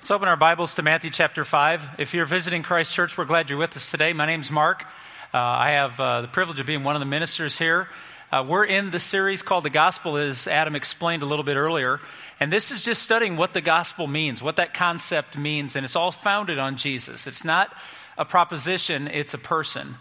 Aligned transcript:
Let's 0.01 0.11
open 0.11 0.29
our 0.29 0.37
Bibles 0.37 0.75
to 0.75 0.83
Matthew 0.83 1.09
chapter 1.09 1.47
5. 1.47 1.93
If 1.97 2.13
you're 2.13 2.27
visiting 2.27 2.63
Christ 2.63 2.93
Church, 2.93 3.17
we're 3.17 3.25
glad 3.25 3.49
you're 3.49 3.59
with 3.59 3.75
us 3.75 3.91
today. 3.91 4.13
My 4.13 4.27
name's 4.27 4.51
Mark. 4.51 4.85
Uh, 5.33 5.39
I 5.39 5.71
have 5.71 5.99
uh, 5.99 6.21
the 6.21 6.29
privilege 6.29 6.61
of 6.61 6.67
being 6.67 6.85
one 6.85 6.95
of 6.95 7.01
the 7.01 7.07
ministers 7.07 7.59
here. 7.59 7.89
Uh, 8.33 8.45
we're 8.47 8.65
in 8.65 8.93
the 8.93 9.01
series 9.01 9.43
called 9.43 9.65
The 9.65 9.71
Gospel, 9.71 10.17
as 10.17 10.47
Adam 10.47 10.77
explained 10.77 11.25
a 11.25 11.27
little 11.27 11.43
bit 11.43 11.57
earlier. 11.57 11.99
And 12.39 12.53
this 12.53 12.71
is 12.71 12.85
just 12.85 13.03
studying 13.03 13.37
what 13.37 13.55
the 13.55 13.61
gospel 13.61 14.07
means, 14.07 14.41
what 14.41 14.55
that 14.55 14.73
concept 14.73 15.37
means. 15.37 15.75
And 15.75 15.85
it's 15.85 15.97
all 15.97 16.13
founded 16.13 16.57
on 16.57 16.77
Jesus. 16.77 17.27
It's 17.27 17.45
not 17.45 17.75
a 18.17 18.25
proposition, 18.25 19.09
it's 19.09 19.35
a 19.35 19.39
person 19.39 19.97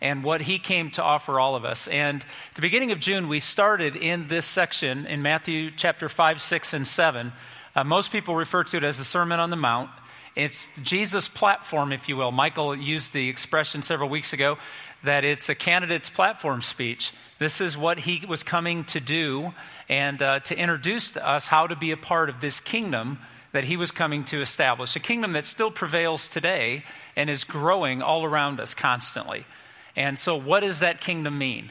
and 0.00 0.24
what 0.24 0.42
he 0.42 0.58
came 0.58 0.90
to 0.92 1.02
offer 1.02 1.38
all 1.38 1.56
of 1.56 1.64
us. 1.64 1.86
And 1.88 2.22
at 2.22 2.54
the 2.54 2.62
beginning 2.62 2.90
of 2.90 3.00
June, 3.00 3.28
we 3.28 3.38
started 3.38 3.96
in 3.96 4.28
this 4.28 4.46
section 4.46 5.06
in 5.06 5.22
Matthew 5.22 5.70
chapter 5.70 6.08
5, 6.08 6.40
6, 6.40 6.72
and 6.74 6.86
7. 6.86 7.32
Uh, 7.76 7.84
most 7.84 8.10
people 8.10 8.34
refer 8.34 8.64
to 8.64 8.78
it 8.78 8.84
as 8.84 8.98
the 8.98 9.04
Sermon 9.04 9.40
on 9.40 9.50
the 9.50 9.56
Mount. 9.56 9.90
It's 10.36 10.68
Jesus' 10.82 11.28
platform, 11.28 11.92
if 11.92 12.08
you 12.08 12.16
will. 12.16 12.32
Michael 12.32 12.74
used 12.74 13.12
the 13.12 13.28
expression 13.28 13.82
several 13.82 14.08
weeks 14.08 14.32
ago 14.32 14.58
that 15.04 15.24
it's 15.24 15.48
a 15.48 15.54
candidate's 15.54 16.10
platform 16.10 16.62
speech. 16.62 17.12
This 17.38 17.60
is 17.60 17.76
what 17.76 18.00
he 18.00 18.24
was 18.26 18.42
coming 18.42 18.84
to 18.86 19.00
do 19.00 19.54
and 19.88 20.20
uh, 20.22 20.40
to 20.40 20.56
introduce 20.56 21.12
to 21.12 21.26
us 21.26 21.46
how 21.46 21.66
to 21.66 21.76
be 21.76 21.90
a 21.90 21.96
part 21.96 22.28
of 22.28 22.40
this 22.40 22.60
kingdom 22.60 23.18
that 23.52 23.64
he 23.64 23.76
was 23.76 23.90
coming 23.90 24.24
to 24.24 24.40
establish. 24.40 24.96
A 24.96 25.00
kingdom 25.00 25.32
that 25.34 25.46
still 25.46 25.70
prevails 25.70 26.28
today 26.28 26.84
and 27.14 27.30
is 27.30 27.44
growing 27.44 28.02
all 28.02 28.24
around 28.24 28.60
us 28.60 28.74
constantly. 28.74 29.46
And 29.94 30.18
so, 30.18 30.36
what 30.36 30.60
does 30.60 30.80
that 30.80 31.00
kingdom 31.00 31.38
mean? 31.38 31.70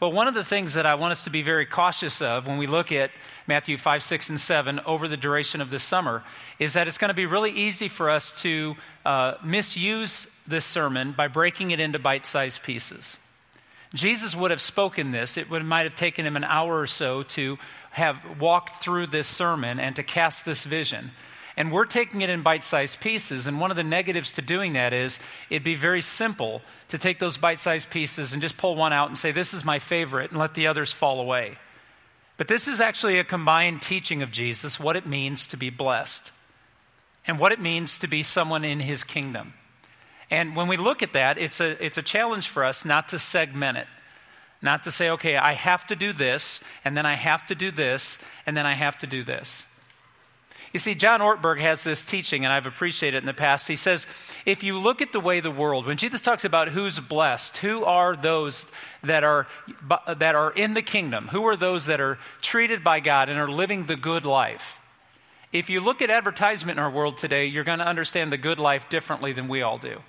Well, 0.00 0.12
one 0.12 0.28
of 0.28 0.34
the 0.34 0.44
things 0.44 0.74
that 0.74 0.86
I 0.86 0.94
want 0.94 1.12
us 1.12 1.24
to 1.24 1.30
be 1.30 1.42
very 1.42 1.66
cautious 1.66 2.22
of 2.22 2.46
when 2.46 2.56
we 2.56 2.66
look 2.66 2.90
at 2.90 3.10
Matthew 3.46 3.76
5, 3.76 4.02
6, 4.02 4.30
and 4.30 4.40
7 4.40 4.80
over 4.86 5.06
the 5.06 5.18
duration 5.18 5.60
of 5.60 5.68
this 5.68 5.82
summer 5.82 6.24
is 6.58 6.72
that 6.72 6.88
it's 6.88 6.96
going 6.96 7.10
to 7.10 7.14
be 7.14 7.26
really 7.26 7.50
easy 7.50 7.88
for 7.88 8.08
us 8.08 8.32
to 8.40 8.76
uh, 9.04 9.34
misuse 9.44 10.26
this 10.50 10.64
sermon 10.64 11.12
by 11.12 11.28
breaking 11.28 11.70
it 11.70 11.80
into 11.80 11.98
bite 11.98 12.26
sized 12.26 12.62
pieces. 12.62 13.16
Jesus 13.94 14.36
would 14.36 14.50
have 14.50 14.60
spoken 14.60 15.10
this, 15.10 15.36
it 15.36 15.50
would, 15.50 15.64
might 15.64 15.82
have 15.82 15.96
taken 15.96 16.24
him 16.24 16.36
an 16.36 16.44
hour 16.44 16.78
or 16.78 16.86
so 16.86 17.22
to 17.24 17.58
have 17.90 18.38
walked 18.38 18.82
through 18.82 19.08
this 19.08 19.26
sermon 19.26 19.80
and 19.80 19.96
to 19.96 20.02
cast 20.02 20.44
this 20.44 20.62
vision. 20.62 21.10
And 21.56 21.72
we're 21.72 21.84
taking 21.84 22.20
it 22.20 22.30
in 22.30 22.42
bite 22.42 22.62
sized 22.62 23.00
pieces. 23.00 23.46
And 23.46 23.60
one 23.60 23.70
of 23.70 23.76
the 23.76 23.82
negatives 23.82 24.32
to 24.34 24.42
doing 24.42 24.74
that 24.74 24.92
is 24.92 25.18
it'd 25.50 25.64
be 25.64 25.74
very 25.74 26.00
simple 26.00 26.62
to 26.88 26.98
take 26.98 27.18
those 27.18 27.36
bite 27.36 27.58
sized 27.58 27.90
pieces 27.90 28.32
and 28.32 28.40
just 28.40 28.56
pull 28.56 28.76
one 28.76 28.92
out 28.92 29.08
and 29.08 29.18
say, 29.18 29.32
This 29.32 29.52
is 29.52 29.64
my 29.64 29.78
favorite, 29.78 30.30
and 30.30 30.38
let 30.38 30.54
the 30.54 30.66
others 30.66 30.92
fall 30.92 31.20
away. 31.20 31.58
But 32.36 32.48
this 32.48 32.68
is 32.68 32.80
actually 32.80 33.18
a 33.18 33.24
combined 33.24 33.82
teaching 33.82 34.22
of 34.22 34.30
Jesus, 34.30 34.80
what 34.80 34.96
it 34.96 35.06
means 35.06 35.46
to 35.48 35.56
be 35.56 35.68
blessed 35.68 36.30
and 37.26 37.38
what 37.38 37.52
it 37.52 37.60
means 37.60 37.98
to 37.98 38.06
be 38.06 38.22
someone 38.22 38.64
in 38.64 38.80
his 38.80 39.04
kingdom. 39.04 39.52
And 40.30 40.54
when 40.54 40.68
we 40.68 40.76
look 40.76 41.02
at 41.02 41.12
that, 41.12 41.38
it's 41.38 41.60
a, 41.60 41.84
it's 41.84 41.98
a 41.98 42.02
challenge 42.02 42.48
for 42.48 42.64
us 42.64 42.84
not 42.84 43.08
to 43.08 43.18
segment 43.18 43.78
it. 43.78 43.86
Not 44.62 44.84
to 44.84 44.90
say, 44.90 45.10
okay, 45.10 45.36
I 45.36 45.54
have 45.54 45.86
to 45.86 45.96
do 45.96 46.12
this, 46.12 46.60
and 46.84 46.96
then 46.96 47.06
I 47.06 47.14
have 47.14 47.46
to 47.46 47.54
do 47.54 47.70
this, 47.70 48.18
and 48.46 48.56
then 48.56 48.66
I 48.66 48.74
have 48.74 48.98
to 48.98 49.06
do 49.06 49.24
this. 49.24 49.64
You 50.72 50.78
see, 50.78 50.94
John 50.94 51.20
Ortberg 51.20 51.60
has 51.60 51.82
this 51.82 52.04
teaching, 52.04 52.44
and 52.44 52.52
I've 52.52 52.66
appreciated 52.66 53.16
it 53.16 53.20
in 53.20 53.26
the 53.26 53.34
past. 53.34 53.66
He 53.66 53.74
says, 53.74 54.06
if 54.46 54.62
you 54.62 54.78
look 54.78 55.02
at 55.02 55.12
the 55.12 55.18
way 55.18 55.40
the 55.40 55.50
world, 55.50 55.86
when 55.86 55.96
Jesus 55.96 56.20
talks 56.20 56.44
about 56.44 56.68
who's 56.68 57.00
blessed, 57.00 57.56
who 57.56 57.84
are 57.84 58.14
those 58.14 58.66
that 59.02 59.24
are, 59.24 59.48
that 60.06 60.34
are 60.36 60.52
in 60.52 60.74
the 60.74 60.82
kingdom, 60.82 61.28
who 61.28 61.44
are 61.46 61.56
those 61.56 61.86
that 61.86 62.00
are 62.00 62.18
treated 62.40 62.84
by 62.84 63.00
God 63.00 63.28
and 63.28 63.38
are 63.40 63.50
living 63.50 63.86
the 63.86 63.96
good 63.96 64.24
life, 64.24 64.78
if 65.52 65.68
you 65.70 65.80
look 65.80 66.00
at 66.02 66.10
advertisement 66.10 66.78
in 66.78 66.84
our 66.84 66.90
world 66.90 67.18
today, 67.18 67.46
you're 67.46 67.64
going 67.64 67.80
to 67.80 67.86
understand 67.86 68.30
the 68.30 68.38
good 68.38 68.60
life 68.60 68.88
differently 68.88 69.32
than 69.32 69.48
we 69.48 69.62
all 69.62 69.78
do. 69.78 70.00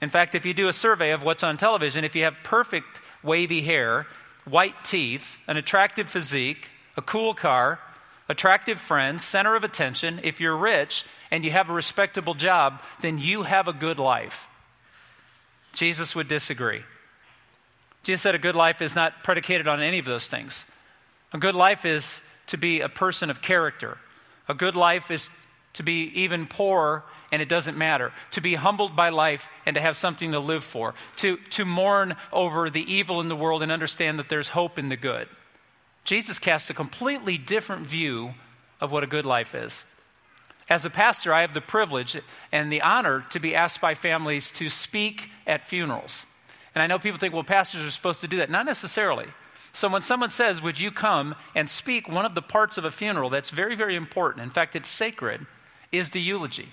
In 0.00 0.10
fact, 0.10 0.34
if 0.34 0.46
you 0.46 0.54
do 0.54 0.68
a 0.68 0.72
survey 0.72 1.10
of 1.10 1.22
what's 1.22 1.42
on 1.42 1.56
television, 1.56 2.04
if 2.04 2.14
you 2.14 2.24
have 2.24 2.36
perfect 2.42 3.00
wavy 3.22 3.62
hair, 3.62 4.06
white 4.44 4.84
teeth, 4.84 5.38
an 5.46 5.56
attractive 5.56 6.08
physique, 6.08 6.70
a 6.96 7.02
cool 7.02 7.34
car, 7.34 7.80
attractive 8.28 8.80
friends, 8.80 9.24
center 9.24 9.54
of 9.54 9.64
attention, 9.64 10.20
if 10.22 10.40
you're 10.40 10.56
rich 10.56 11.04
and 11.30 11.44
you 11.44 11.50
have 11.50 11.68
a 11.68 11.72
respectable 11.72 12.34
job, 12.34 12.82
then 13.00 13.18
you 13.18 13.42
have 13.42 13.68
a 13.68 13.72
good 13.72 13.98
life. 13.98 14.46
Jesus 15.74 16.14
would 16.14 16.28
disagree. 16.28 16.82
Jesus 18.02 18.22
said 18.22 18.34
a 18.34 18.38
good 18.38 18.56
life 18.56 18.80
is 18.80 18.96
not 18.96 19.22
predicated 19.22 19.68
on 19.68 19.82
any 19.82 19.98
of 19.98 20.04
those 20.06 20.28
things. 20.28 20.64
A 21.32 21.38
good 21.38 21.54
life 21.54 21.84
is 21.84 22.20
to 22.46 22.56
be 22.56 22.80
a 22.80 22.88
person 22.88 23.30
of 23.30 23.42
character. 23.42 23.98
A 24.48 24.54
good 24.54 24.74
life 24.74 25.10
is 25.10 25.30
to 25.74 25.82
be 25.82 26.10
even 26.20 26.46
poorer 26.46 27.04
and 27.32 27.40
it 27.40 27.48
doesn't 27.48 27.78
matter. 27.78 28.12
To 28.32 28.40
be 28.40 28.56
humbled 28.56 28.96
by 28.96 29.08
life 29.10 29.48
and 29.64 29.74
to 29.74 29.80
have 29.80 29.96
something 29.96 30.32
to 30.32 30.40
live 30.40 30.64
for. 30.64 30.94
To, 31.16 31.36
to 31.50 31.64
mourn 31.64 32.16
over 32.32 32.70
the 32.70 32.92
evil 32.92 33.20
in 33.20 33.28
the 33.28 33.36
world 33.36 33.62
and 33.62 33.70
understand 33.70 34.18
that 34.18 34.28
there's 34.28 34.48
hope 34.48 34.78
in 34.78 34.88
the 34.88 34.96
good. 34.96 35.28
Jesus 36.04 36.38
casts 36.38 36.70
a 36.70 36.74
completely 36.74 37.38
different 37.38 37.86
view 37.86 38.34
of 38.80 38.90
what 38.90 39.04
a 39.04 39.06
good 39.06 39.26
life 39.26 39.54
is. 39.54 39.84
As 40.68 40.84
a 40.84 40.90
pastor, 40.90 41.32
I 41.32 41.42
have 41.42 41.54
the 41.54 41.60
privilege 41.60 42.16
and 42.52 42.72
the 42.72 42.82
honor 42.82 43.24
to 43.30 43.40
be 43.40 43.54
asked 43.54 43.80
by 43.80 43.94
families 43.94 44.50
to 44.52 44.68
speak 44.68 45.30
at 45.46 45.66
funerals. 45.66 46.26
And 46.74 46.82
I 46.82 46.86
know 46.86 46.98
people 46.98 47.18
think, 47.18 47.34
well, 47.34 47.42
pastors 47.42 47.86
are 47.86 47.90
supposed 47.90 48.20
to 48.20 48.28
do 48.28 48.36
that. 48.38 48.50
Not 48.50 48.66
necessarily. 48.66 49.26
So 49.72 49.88
when 49.88 50.02
someone 50.02 50.30
says, 50.30 50.62
Would 50.62 50.80
you 50.80 50.90
come 50.90 51.34
and 51.54 51.68
speak 51.68 52.08
one 52.08 52.24
of 52.24 52.34
the 52.34 52.42
parts 52.42 52.78
of 52.78 52.84
a 52.84 52.90
funeral 52.90 53.30
that's 53.30 53.50
very, 53.50 53.74
very 53.74 53.96
important, 53.96 54.44
in 54.44 54.50
fact, 54.50 54.76
it's 54.76 54.88
sacred, 54.88 55.46
is 55.92 56.10
the 56.10 56.20
eulogy. 56.20 56.68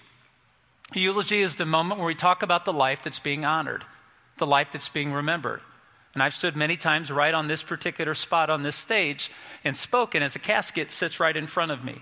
Eulogy 0.93 1.41
is 1.41 1.55
the 1.55 1.65
moment 1.65 1.99
where 1.99 2.07
we 2.07 2.15
talk 2.15 2.43
about 2.43 2.65
the 2.65 2.73
life 2.73 3.03
that's 3.03 3.19
being 3.19 3.43
honored, 3.43 3.83
the 4.37 4.45
life 4.45 4.69
that's 4.71 4.89
being 4.89 5.11
remembered. 5.11 5.61
And 6.13 6.23
I've 6.23 6.33
stood 6.33 6.55
many 6.55 6.77
times 6.77 7.11
right 7.11 7.33
on 7.33 7.47
this 7.47 7.61
particular 7.61 8.15
spot 8.15 8.49
on 8.49 8.63
this 8.63 8.75
stage 8.75 9.31
and 9.63 9.75
spoken 9.75 10.23
as 10.23 10.35
a 10.35 10.39
casket 10.39 10.89
sits 10.91 11.19
right 11.19 11.35
in 11.35 11.45
front 11.45 11.71
of 11.71 11.83
me. 11.83 12.01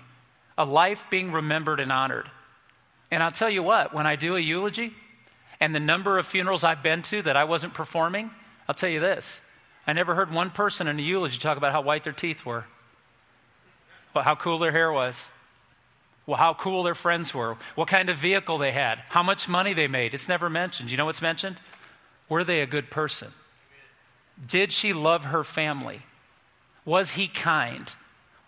A 0.56 0.64
life 0.64 1.04
being 1.10 1.32
remembered 1.32 1.80
and 1.80 1.92
honored. 1.92 2.30
And 3.10 3.22
I'll 3.22 3.30
tell 3.30 3.50
you 3.50 3.62
what, 3.62 3.92
when 3.92 4.06
I 4.06 4.16
do 4.16 4.36
a 4.36 4.40
eulogy 4.40 4.94
and 5.60 5.74
the 5.74 5.80
number 5.80 6.18
of 6.18 6.26
funerals 6.26 6.64
I've 6.64 6.82
been 6.82 7.02
to 7.02 7.22
that 7.22 7.36
I 7.36 7.44
wasn't 7.44 7.74
performing, 7.74 8.30
I'll 8.68 8.74
tell 8.74 8.88
you 8.88 9.00
this. 9.00 9.40
I 9.86 9.92
never 9.92 10.14
heard 10.14 10.32
one 10.32 10.50
person 10.50 10.88
in 10.88 10.98
a 10.98 11.02
eulogy 11.02 11.38
talk 11.38 11.58
about 11.58 11.72
how 11.72 11.80
white 11.80 12.04
their 12.04 12.12
teeth 12.12 12.46
were, 12.46 12.64
how 14.14 14.34
cool 14.34 14.58
their 14.58 14.72
hair 14.72 14.90
was, 14.90 15.28
well, 16.26 16.36
how 16.36 16.54
cool 16.54 16.82
their 16.82 16.94
friends 16.94 17.32
were, 17.32 17.56
what 17.74 17.88
kind 17.88 18.08
of 18.08 18.18
vehicle 18.18 18.58
they 18.58 18.72
had, 18.72 19.02
how 19.10 19.22
much 19.22 19.48
money 19.48 19.72
they 19.72 19.86
made. 19.86 20.12
It's 20.12 20.28
never 20.28 20.50
mentioned. 20.50 20.90
You 20.90 20.96
know 20.96 21.06
what's 21.06 21.22
mentioned? 21.22 21.56
Were 22.28 22.42
they 22.42 22.60
a 22.60 22.66
good 22.66 22.90
person? 22.90 23.32
Did 24.46 24.72
she 24.72 24.92
love 24.92 25.26
her 25.26 25.44
family? 25.44 26.02
Was 26.84 27.12
he 27.12 27.28
kind? 27.28 27.94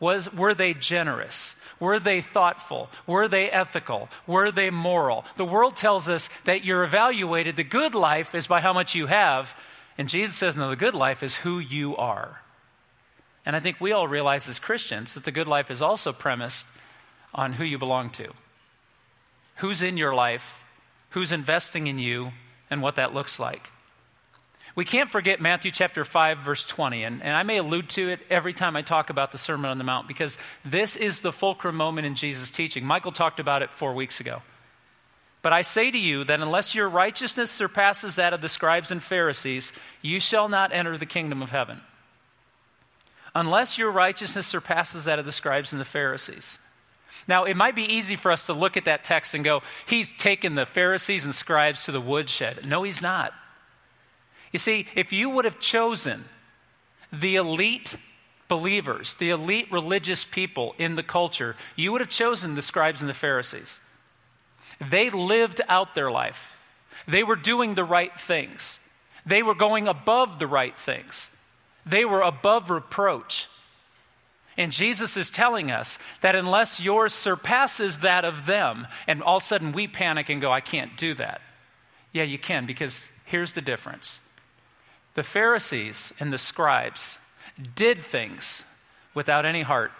Was, 0.01 0.33
were 0.33 0.55
they 0.55 0.75
generous? 0.75 1.57
Were 1.81 1.99
they 1.99 2.21
thoughtful? 2.21 2.91
Were 3.07 3.29
they 3.29 3.49
ethical? 3.51 4.09
Were 4.27 4.51
they 4.51 4.71
moral? 4.71 5.25
The 5.37 5.45
world 5.45 5.77
tells 5.77 6.09
us 6.09 6.29
that 6.45 6.65
you're 6.65 6.85
evaluated. 6.85 7.57
The 7.57 7.65
good 7.65 7.95
life 7.95 8.35
is 8.35 8.47
by 8.47 8.61
how 8.61 8.73
much 8.73 8.95
you 8.95 9.07
have. 9.07 9.57
And 9.97 10.09
Jesus 10.09 10.37
says, 10.37 10.57
no, 10.57 10.71
the 10.71 10.77
good 10.77 10.95
life 10.95 11.23
is 11.23 11.37
who 11.37 11.59
you 11.59 11.97
are. 11.97 12.43
And 13.47 13.57
I 13.57 13.61
think 13.61 13.81
we 13.81 13.93
all 13.93 14.07
realize 14.07 14.49
as 14.49 14.59
Christians 14.59 15.15
that 15.15 15.25
the 15.25 15.33
good 15.33 15.49
life 15.49 15.71
is 15.71 15.81
also 15.81 16.13
premised 16.13 16.67
on 17.35 17.55
who 17.55 17.65
you 17.65 17.79
belong 17.79 18.11
to. 18.11 18.33
Who's 19.57 19.83
in 19.83 19.97
your 19.97 20.15
life? 20.15 20.65
Who's 21.11 21.33
investing 21.33 21.87
in 21.87 21.99
you? 21.99 22.33
And 22.71 22.83
what 22.83 22.97
that 22.97 23.15
looks 23.15 23.41
like. 23.41 23.71
We 24.79 24.85
can't 24.85 25.11
forget 25.11 25.41
Matthew 25.41 25.73
chapter 25.73 26.05
5, 26.05 26.39
verse 26.39 26.63
20. 26.63 27.03
And, 27.03 27.23
and 27.23 27.35
I 27.35 27.43
may 27.43 27.57
allude 27.57 27.89
to 27.91 28.11
it 28.11 28.21
every 28.31 28.53
time 28.53 28.77
I 28.77 28.83
talk 28.83 29.11
about 29.11 29.33
the 29.33 29.39
Sermon 29.39 29.71
on 29.71 29.79
the 29.79 29.83
Mount 29.85 30.07
because 30.07 30.39
this 30.65 30.95
is 30.95 31.21
the 31.21 31.33
fulcrum 31.33 31.75
moment 31.75 32.07
in 32.07 32.15
Jesus' 32.15 32.53
teaching. 32.53 32.85
Michael 32.85 33.11
talked 33.11 33.41
about 33.41 33.63
it 33.63 33.75
four 33.75 33.93
weeks 33.93 34.21
ago. 34.21 34.43
But 35.43 35.53
I 35.53 35.63
say 35.63 35.91
to 35.91 35.99
you 35.99 36.23
that 36.25 36.41
unless 36.41 36.77
your 36.77 36.89
righteousness 36.89 37.51
surpasses 37.51 38.17
that 38.17 38.33
of 38.33 38.41
the 38.41 38.49
scribes 38.49 38.91
and 38.91 39.03
Pharisees, 39.03 39.73
you 40.01 40.21
shall 40.21 40.49
not 40.49 40.73
enter 40.73 40.97
the 40.97 41.07
kingdom 41.07 41.43
of 41.43 41.51
heaven. 41.51 41.81
Unless 43.35 43.79
your 43.79 43.91
righteousness 43.91 44.47
surpasses 44.47 45.07
that 45.07 45.19
of 45.19 45.25
the 45.25 45.33
scribes 45.33 45.73
and 45.73 45.81
the 45.81 45.85
Pharisees. 45.85 46.59
Now, 47.27 47.45
it 47.45 47.57
might 47.57 47.75
be 47.75 47.83
easy 47.83 48.17
for 48.17 48.31
us 48.31 48.47
to 48.47 48.53
look 48.53 48.77
at 48.77 48.85
that 48.87 49.05
text 49.05 49.35
and 49.35 49.45
go, 49.45 49.63
he's 49.87 50.13
taken 50.13 50.55
the 50.55 50.67
Pharisees 50.67 51.25
and 51.25 51.35
scribes 51.35 51.85
to 51.85 51.93
the 51.93 52.01
woodshed. 52.01 52.67
No, 52.67 52.83
he's 52.83 53.03
not. 53.03 53.35
You 54.53 54.59
see, 54.59 54.87
if 54.95 55.13
you 55.13 55.29
would 55.31 55.45
have 55.45 55.61
chosen 55.61 56.25
the 57.13 57.37
elite 57.37 57.97
believers, 58.49 59.15
the 59.15 59.31
elite 59.31 59.71
religious 59.71 60.25
people 60.25 60.75
in 60.79 60.97
the 60.97 61.03
culture, 61.03 61.55
you 61.77 61.93
would 61.93 62.01
have 62.01 62.11
chosen 62.11 62.55
the 62.55 62.63
scribes 62.63 63.01
and 63.01 63.11
the 63.11 63.15
Pharisees. 63.15 63.81
They 64.81 65.11
lived 65.11 65.61
out 65.69 65.95
their 65.95 66.11
life, 66.11 66.51
they 67.07 67.23
were 67.23 67.37
doing 67.37 67.75
the 67.75 67.85
right 67.85 68.19
things, 68.19 68.79
they 69.27 69.43
were 69.43 69.55
going 69.55 69.87
above 69.87 70.39
the 70.39 70.47
right 70.47 70.77
things, 70.77 71.29
they 71.85 72.05
were 72.05 72.23
above 72.23 72.71
reproach. 72.71 73.49
And 74.59 74.73
Jesus 74.73 75.17
is 75.17 75.31
telling 75.31 75.71
us 75.71 75.99
that 76.21 76.35
unless 76.35 76.81
yours 76.81 77.15
surpasses 77.15 77.99
that 77.99 78.25
of 78.25 78.45
them, 78.45 78.89
and 79.07 79.23
all 79.23 79.37
of 79.37 79.45
a 79.45 79.47
sudden 79.47 79.71
we 79.71 79.87
panic 79.87 80.29
and 80.29 80.41
go, 80.41 80.53
I 80.53 80.61
can't 80.61 80.97
do 80.97 81.15
that. 81.15 81.41
Yeah, 82.13 82.25
you 82.25 82.39
can, 82.39 82.67
because 82.67 83.09
here's 83.25 83.53
the 83.53 83.63
difference 83.63 84.21
the 85.15 85.23
Pharisees 85.23 86.13
and 86.19 86.33
the 86.33 86.39
scribes 86.39 87.19
did 87.75 88.03
things 88.03 88.65
without 89.15 89.47
any 89.47 89.63
heart. 89.63 89.93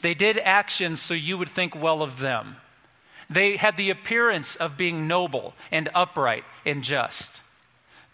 They 0.00 0.14
did 0.14 0.38
actions 0.38 1.00
so 1.00 1.14
you 1.14 1.36
would 1.38 1.48
think 1.48 1.74
well 1.74 2.02
of 2.02 2.18
them. 2.18 2.56
They 3.30 3.56
had 3.56 3.76
the 3.76 3.90
appearance 3.90 4.56
of 4.56 4.76
being 4.76 5.06
noble 5.06 5.54
and 5.70 5.88
upright 5.94 6.44
and 6.64 6.82
just. 6.82 7.40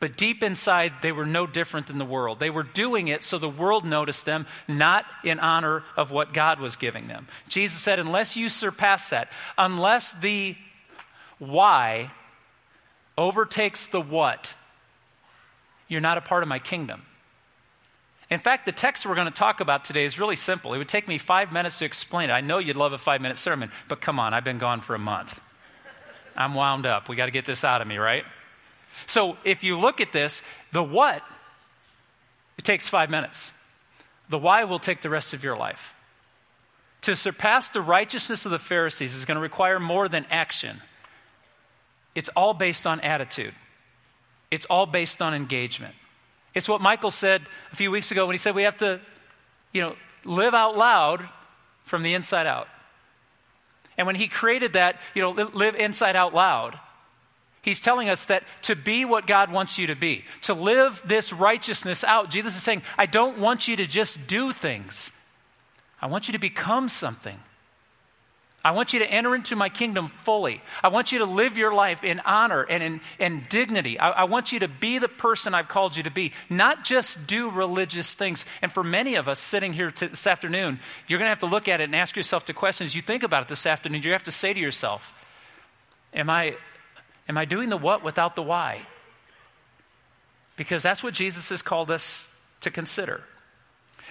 But 0.00 0.17
deep 0.17 0.45
inside, 0.45 0.93
they 1.03 1.11
were 1.11 1.27
no 1.27 1.47
different 1.47 1.89
than 1.89 1.99
the 1.99 2.05
world. 2.05 2.39
They 2.39 2.50
were 2.50 2.62
doing 2.62 3.09
it 3.09 3.25
so 3.25 3.39
the 3.39 3.49
world 3.49 3.85
noticed 3.85 4.25
them, 4.25 4.47
not 4.69 5.05
in 5.25 5.41
honor 5.41 5.83
of 5.97 6.12
what 6.12 6.33
God 6.33 6.61
was 6.61 6.77
giving 6.77 7.09
them. 7.09 7.27
Jesus 7.49 7.79
said, 7.79 7.99
unless 7.99 8.37
you 8.37 8.49
surpass 8.49 9.11
that, 9.11 9.31
unless 9.56 10.12
the 10.12 10.56
why 11.39 12.12
overtakes 13.17 13.87
the 13.87 14.00
what, 14.00 14.55
you're 15.89 16.01
not 16.01 16.17
a 16.19 16.21
part 16.21 16.44
of 16.44 16.49
my 16.49 16.61
kingdom. 16.61 17.03
In 18.31 18.39
fact, 18.39 18.67
the 18.67 18.73
text 18.73 19.06
we're 19.06 19.15
going 19.15 19.27
to 19.27 19.33
talk 19.33 19.61
about 19.61 19.85
today 19.85 20.05
is 20.05 20.19
really 20.19 20.37
simple. 20.37 20.75
It 20.75 20.79
would 20.79 20.89
take 20.89 21.09
me 21.09 21.19
five 21.19 21.51
minutes 21.51 21.79
to 21.79 21.87
explain 21.87 22.31
it. 22.31 22.35
I 22.35 22.43
know 22.43 22.59
you'd 22.59 22.77
love 22.77 22.93
a 22.93 22.99
five 22.99 23.21
minute 23.21 23.39
sermon, 23.39 23.71
but 23.89 24.01
come 24.01 24.21
on, 24.21 24.35
I've 24.35 24.44
been 24.44 24.59
gone 24.59 24.81
for 24.81 24.94
a 24.94 24.99
month. 24.99 25.41
I'm 26.37 26.55
wound 26.55 26.87
up. 26.87 27.09
We 27.09 27.17
got 27.17 27.27
to 27.27 27.33
get 27.33 27.47
this 27.47 27.65
out 27.65 27.81
of 27.81 27.89
me, 27.89 27.97
right? 27.97 28.25
So 29.06 29.37
if 29.45 29.62
you 29.62 29.79
look 29.79 30.00
at 30.00 30.12
this, 30.12 30.43
the 30.73 30.83
what, 30.83 31.23
it 32.56 32.65
takes 32.65 32.89
five 32.89 33.11
minutes. 33.11 33.53
The 34.29 34.39
why 34.39 34.65
will 34.65 34.79
take 34.79 35.00
the 35.00 35.11
rest 35.11 35.33
of 35.33 35.43
your 35.43 35.56
life. 35.56 35.95
To 37.03 37.17
surpass 37.17 37.69
the 37.69 37.81
righteousness 37.81 38.45
of 38.45 38.50
the 38.50 38.59
Pharisees 38.59 39.15
is 39.15 39.25
going 39.25 39.37
to 39.37 39.43
require 39.43 39.79
more 39.79 40.09
than 40.09 40.27
action. 40.31 40.83
It's 42.15 42.29
all 42.31 42.53
based 42.55 42.87
on 42.87 43.00
attitude, 43.00 43.55
it's 44.50 44.67
all 44.67 44.87
based 44.87 45.23
on 45.23 45.35
engagement. 45.35 45.94
It's 46.55 46.69
what 46.69 46.81
Michael 46.81 47.11
said 47.11 47.43
a 47.73 47.77
few 47.77 47.91
weeks 47.91 48.11
ago 48.11 48.27
when 48.27 48.35
he 48.35 48.39
said 48.39 48.55
we 48.55 48.65
have 48.65 48.79
to, 48.79 49.01
you 49.73 49.83
know, 49.83 49.97
live 50.25 50.55
out 50.55 50.77
loud 50.77 51.29
from 51.85 52.03
the 52.03 52.15
inside 52.15 52.47
out. 52.47 52.69
And 53.97 54.06
when 54.06 54.17
he 54.17 54.29
created 54.29 54.73
that, 54.73 55.01
you 55.15 55.23
know, 55.23 55.31
live 55.31 55.75
inside 55.77 56.17
out 56.17 56.35
loud, 56.35 56.79
he's 57.62 57.81
telling 57.81 58.08
us 58.08 58.26
that 58.26 58.44
to 58.62 58.76
be 58.76 59.05
what 59.05 59.26
God 59.26 59.50
wants 59.50 59.78
you 59.78 59.87
to 59.88 59.96
be, 59.96 60.25
to 60.43 60.55
live 60.55 61.02
this 61.05 61.32
righteousness 61.32 62.05
out, 62.05 62.31
Jesus 62.31 62.56
is 62.56 62.62
saying, 62.62 62.82
I 62.96 63.06
don't 63.06 63.38
want 63.38 63.69
you 63.69 63.76
to 63.76 63.87
just 63.87 64.26
do 64.26 64.52
things, 64.52 65.12
I 66.00 66.06
want 66.06 66.28
you 66.28 66.32
to 66.32 66.38
become 66.38 66.88
something. 66.88 67.38
I 68.64 68.72
want 68.72 68.93
you 68.93 68.99
to 68.99 69.10
enter 69.10 69.34
into 69.34 69.55
my 69.55 69.69
kingdom 69.69 70.08
fully. 70.08 70.60
I 70.82 70.88
want 70.88 71.12
you 71.12 71.20
to 71.20 71.25
live 71.25 71.56
your 71.56 71.72
life 71.72 72.02
in 72.02 72.20
honor 72.20 72.62
and 72.62 73.00
in, 73.19 73.46
dignity. 73.49 73.99
I, 73.99 74.10
I, 74.10 74.25
want 74.25 74.50
you 74.52 74.58
to 74.58 74.69
be 74.69 74.99
the 74.99 75.08
person 75.08 75.55
I've 75.55 75.69
called 75.69 75.96
you 75.96 76.02
to 76.02 76.10
be, 76.10 76.32
not 76.50 76.84
just 76.84 77.26
do 77.26 77.50
religious 77.50 78.14
things. 78.14 78.44
And 78.60 78.72
for 78.72 78.82
many 78.82 79.14
of 79.14 79.28
us 79.28 79.38
sitting 79.38 79.72
here 79.72 79.93
t- 79.93 80.08
this 80.08 80.26
afternoon, 80.26 80.81
you're 81.06 81.19
going 81.19 81.26
to 81.26 81.31
have 81.31 81.38
to 81.38 81.46
look 81.46 81.69
at 81.69 81.81
it 81.81 81.84
and 81.84 81.94
ask 81.94 82.16
yourself 82.16 82.46
the 82.46 82.52
questions. 82.52 82.96
You 82.96 83.00
think 83.00 83.22
about 83.22 83.44
it 83.44 83.49
this 83.49 83.64
afternoon, 83.64 84.02
you 84.02 84.12
have 84.12 84.25
to 84.25 84.32
say 84.32 84.52
to 84.52 84.60
yourself, 84.60 85.14
Am 86.12 86.28
I, 86.28 86.56
am 87.29 87.39
I 87.39 87.45
doing 87.45 87.69
the 87.69 87.77
what 87.77 88.03
without 88.03 88.37
the 88.37 88.43
why? 88.43 88.87
Because 90.57 90.83
that's 90.83 91.03
what 91.03 91.15
Jesus 91.15 91.51
has 91.51 91.63
called 91.63 91.91
us 91.91 92.29
to 92.63 92.71
consider. 92.71 93.23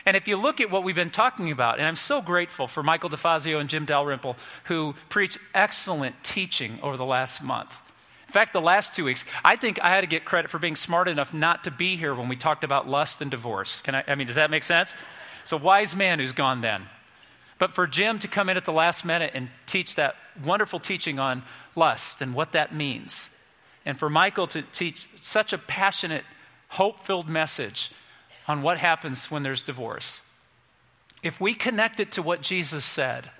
And 0.05 0.15
if 0.15 0.27
you 0.27 0.37
look 0.37 0.61
at 0.61 0.71
what 0.71 0.83
we've 0.83 0.95
been 0.95 1.09
talking 1.09 1.51
about, 1.51 1.79
and 1.79 1.87
I'm 1.87 1.95
so 1.95 2.21
grateful 2.21 2.67
for 2.67 2.81
Michael 2.83 3.09
DeFazio 3.09 3.59
and 3.59 3.69
Jim 3.69 3.85
Dalrymple, 3.85 4.37
who 4.65 4.95
preached 5.09 5.39
excellent 5.53 6.23
teaching 6.23 6.79
over 6.81 6.95
the 6.95 7.05
last 7.05 7.43
month. 7.43 7.81
In 8.27 8.33
fact, 8.33 8.53
the 8.53 8.61
last 8.61 8.93
two 8.93 9.05
weeks, 9.05 9.25
I 9.43 9.55
think 9.55 9.81
I 9.81 9.89
had 9.89 10.01
to 10.01 10.07
get 10.07 10.25
credit 10.25 10.51
for 10.51 10.59
being 10.59 10.75
smart 10.75 11.07
enough 11.07 11.33
not 11.33 11.63
to 11.63 11.71
be 11.71 11.97
here 11.97 12.13
when 12.13 12.27
we 12.27 12.35
talked 12.35 12.63
about 12.63 12.87
lust 12.87 13.21
and 13.21 13.31
divorce. 13.31 13.81
Can 13.81 13.95
I, 13.95 14.03
I 14.07 14.15
mean, 14.15 14.27
does 14.27 14.35
that 14.35 14.51
make 14.51 14.63
sense? 14.63 14.93
It's 15.43 15.53
a 15.53 15.57
wise 15.57 15.95
man 15.95 16.19
who's 16.19 16.33
gone 16.33 16.61
then. 16.61 16.87
But 17.59 17.73
for 17.73 17.87
Jim 17.87 18.19
to 18.19 18.27
come 18.27 18.49
in 18.49 18.57
at 18.57 18.65
the 18.65 18.71
last 18.71 19.03
minute 19.03 19.31
and 19.33 19.49
teach 19.65 19.95
that 19.95 20.15
wonderful 20.43 20.79
teaching 20.79 21.19
on 21.19 21.43
lust 21.75 22.21
and 22.21 22.33
what 22.33 22.51
that 22.51 22.73
means, 22.73 23.29
and 23.85 23.97
for 23.97 24.09
Michael 24.09 24.47
to 24.47 24.61
teach 24.61 25.07
such 25.19 25.53
a 25.53 25.57
passionate, 25.57 26.25
hope 26.69 26.99
filled 27.05 27.29
message 27.29 27.91
on 28.47 28.61
what 28.61 28.77
happens 28.77 29.31
when 29.31 29.43
there's 29.43 29.61
divorce. 29.61 30.21
If 31.23 31.41
we 31.41 31.53
connect 31.53 31.99
it 31.99 32.11
to 32.13 32.21
what 32.21 32.41
Jesus 32.41 32.85
said, 32.85 33.31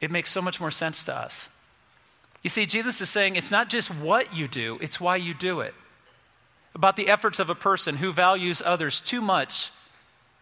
it 0.00 0.10
makes 0.10 0.30
so 0.30 0.42
much 0.42 0.60
more 0.60 0.70
sense 0.70 1.04
to 1.04 1.14
us. 1.14 1.48
You 2.42 2.50
see, 2.50 2.66
Jesus 2.66 3.00
is 3.00 3.10
saying 3.10 3.36
it's 3.36 3.50
not 3.50 3.68
just 3.68 3.94
what 3.94 4.34
you 4.34 4.48
do, 4.48 4.78
it's 4.80 5.00
why 5.00 5.16
you 5.16 5.34
do 5.34 5.60
it. 5.60 5.74
About 6.74 6.96
the 6.96 7.08
efforts 7.08 7.38
of 7.38 7.50
a 7.50 7.54
person 7.54 7.96
who 7.96 8.12
values 8.12 8.62
others 8.64 9.00
too 9.00 9.20
much 9.20 9.70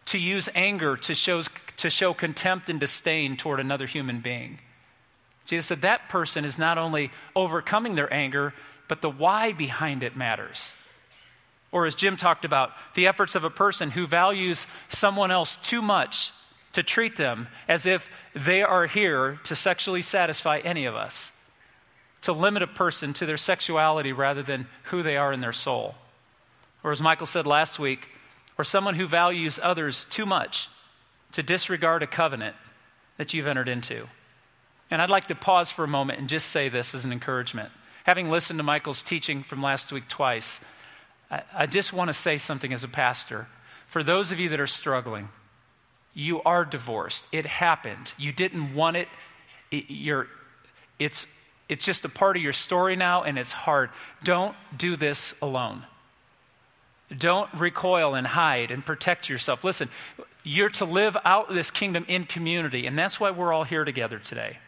to 0.05 0.17
use 0.17 0.47
anger 0.55 0.95
to, 0.95 1.13
shows, 1.13 1.49
to 1.79 1.89
show 1.89 2.13
contempt 2.13 2.69
and 2.69 2.79
disdain 2.79 3.37
toward 3.37 3.59
another 3.59 3.85
human 3.85 4.19
being. 4.19 4.59
Jesus 5.45 5.67
said 5.67 5.81
that 5.81 6.09
person 6.09 6.45
is 6.45 6.57
not 6.57 6.77
only 6.77 7.11
overcoming 7.35 7.95
their 7.95 8.13
anger, 8.13 8.53
but 8.87 9.01
the 9.01 9.09
why 9.09 9.53
behind 9.53 10.03
it 10.03 10.15
matters. 10.15 10.73
Or, 11.71 11.85
as 11.85 11.95
Jim 11.95 12.17
talked 12.17 12.45
about, 12.45 12.71
the 12.95 13.07
efforts 13.07 13.35
of 13.35 13.43
a 13.43 13.49
person 13.49 13.91
who 13.91 14.07
values 14.07 14.67
someone 14.89 15.31
else 15.31 15.55
too 15.57 15.81
much 15.81 16.33
to 16.73 16.83
treat 16.83 17.15
them 17.15 17.47
as 17.67 17.85
if 17.85 18.11
they 18.35 18.61
are 18.61 18.85
here 18.85 19.39
to 19.43 19.55
sexually 19.55 20.01
satisfy 20.01 20.59
any 20.59 20.85
of 20.85 20.95
us, 20.95 21.31
to 22.23 22.33
limit 22.33 22.61
a 22.61 22.67
person 22.67 23.13
to 23.13 23.25
their 23.25 23.37
sexuality 23.37 24.11
rather 24.11 24.43
than 24.43 24.67
who 24.85 25.01
they 25.01 25.15
are 25.15 25.31
in 25.31 25.41
their 25.41 25.53
soul. 25.53 25.95
Or, 26.83 26.91
as 26.91 27.01
Michael 27.01 27.25
said 27.25 27.47
last 27.47 27.79
week, 27.79 28.09
or 28.57 28.65
someone 28.65 28.95
who 28.95 29.07
values 29.07 29.59
others 29.63 30.05
too 30.05 30.25
much 30.25 30.67
to 31.33 31.43
disregard 31.43 32.03
a 32.03 32.07
covenant 32.07 32.55
that 33.17 33.33
you've 33.33 33.47
entered 33.47 33.69
into. 33.69 34.07
And 34.91 35.01
I'd 35.01 35.09
like 35.09 35.27
to 35.27 35.35
pause 35.35 35.71
for 35.71 35.83
a 35.83 35.87
moment 35.87 36.19
and 36.19 36.27
just 36.27 36.47
say 36.47 36.69
this 36.69 36.95
as 36.95 37.05
an 37.05 37.11
encouragement. 37.11 37.69
Having 38.05 38.29
listened 38.29 38.57
to 38.57 38.63
Michael's 38.63 39.03
teaching 39.03 39.43
from 39.43 39.61
last 39.61 39.91
week 39.91 40.07
twice, 40.07 40.59
I, 41.29 41.43
I 41.53 41.65
just 41.65 41.93
want 41.93 42.07
to 42.09 42.13
say 42.13 42.37
something 42.37 42.73
as 42.73 42.83
a 42.83 42.87
pastor. 42.87 43.47
For 43.87 44.03
those 44.03 44.31
of 44.31 44.39
you 44.39 44.49
that 44.49 44.59
are 44.59 44.67
struggling, 44.67 45.29
you 46.13 46.41
are 46.43 46.65
divorced. 46.65 47.25
It 47.31 47.45
happened. 47.45 48.13
You 48.17 48.31
didn't 48.31 48.73
want 48.73 48.97
it. 48.97 49.07
it 49.69 49.85
you're, 49.89 50.27
it's, 50.97 51.27
it's 51.67 51.85
just 51.85 52.03
a 52.03 52.09
part 52.09 52.35
of 52.35 52.41
your 52.41 52.53
story 52.53 52.95
now, 52.95 53.21
and 53.21 53.37
it's 53.37 53.51
hard. 53.51 53.91
Don't 54.23 54.55
do 54.75 54.95
this 54.95 55.35
alone. 55.41 55.83
Don't 57.15 57.51
recoil 57.53 58.15
and 58.15 58.27
hide 58.27 58.71
and 58.71 58.85
protect 58.85 59.29
yourself. 59.29 59.63
Listen, 59.63 59.89
you're 60.43 60.69
to 60.69 60.85
live 60.85 61.17
out 61.25 61.49
this 61.49 61.71
kingdom 61.71 62.05
in 62.07 62.25
community, 62.25 62.85
and 62.87 62.97
that's 62.97 63.19
why 63.19 63.31
we're 63.31 63.53
all 63.53 63.65
here 63.65 63.85
together 63.85 64.19
today. 64.19 64.59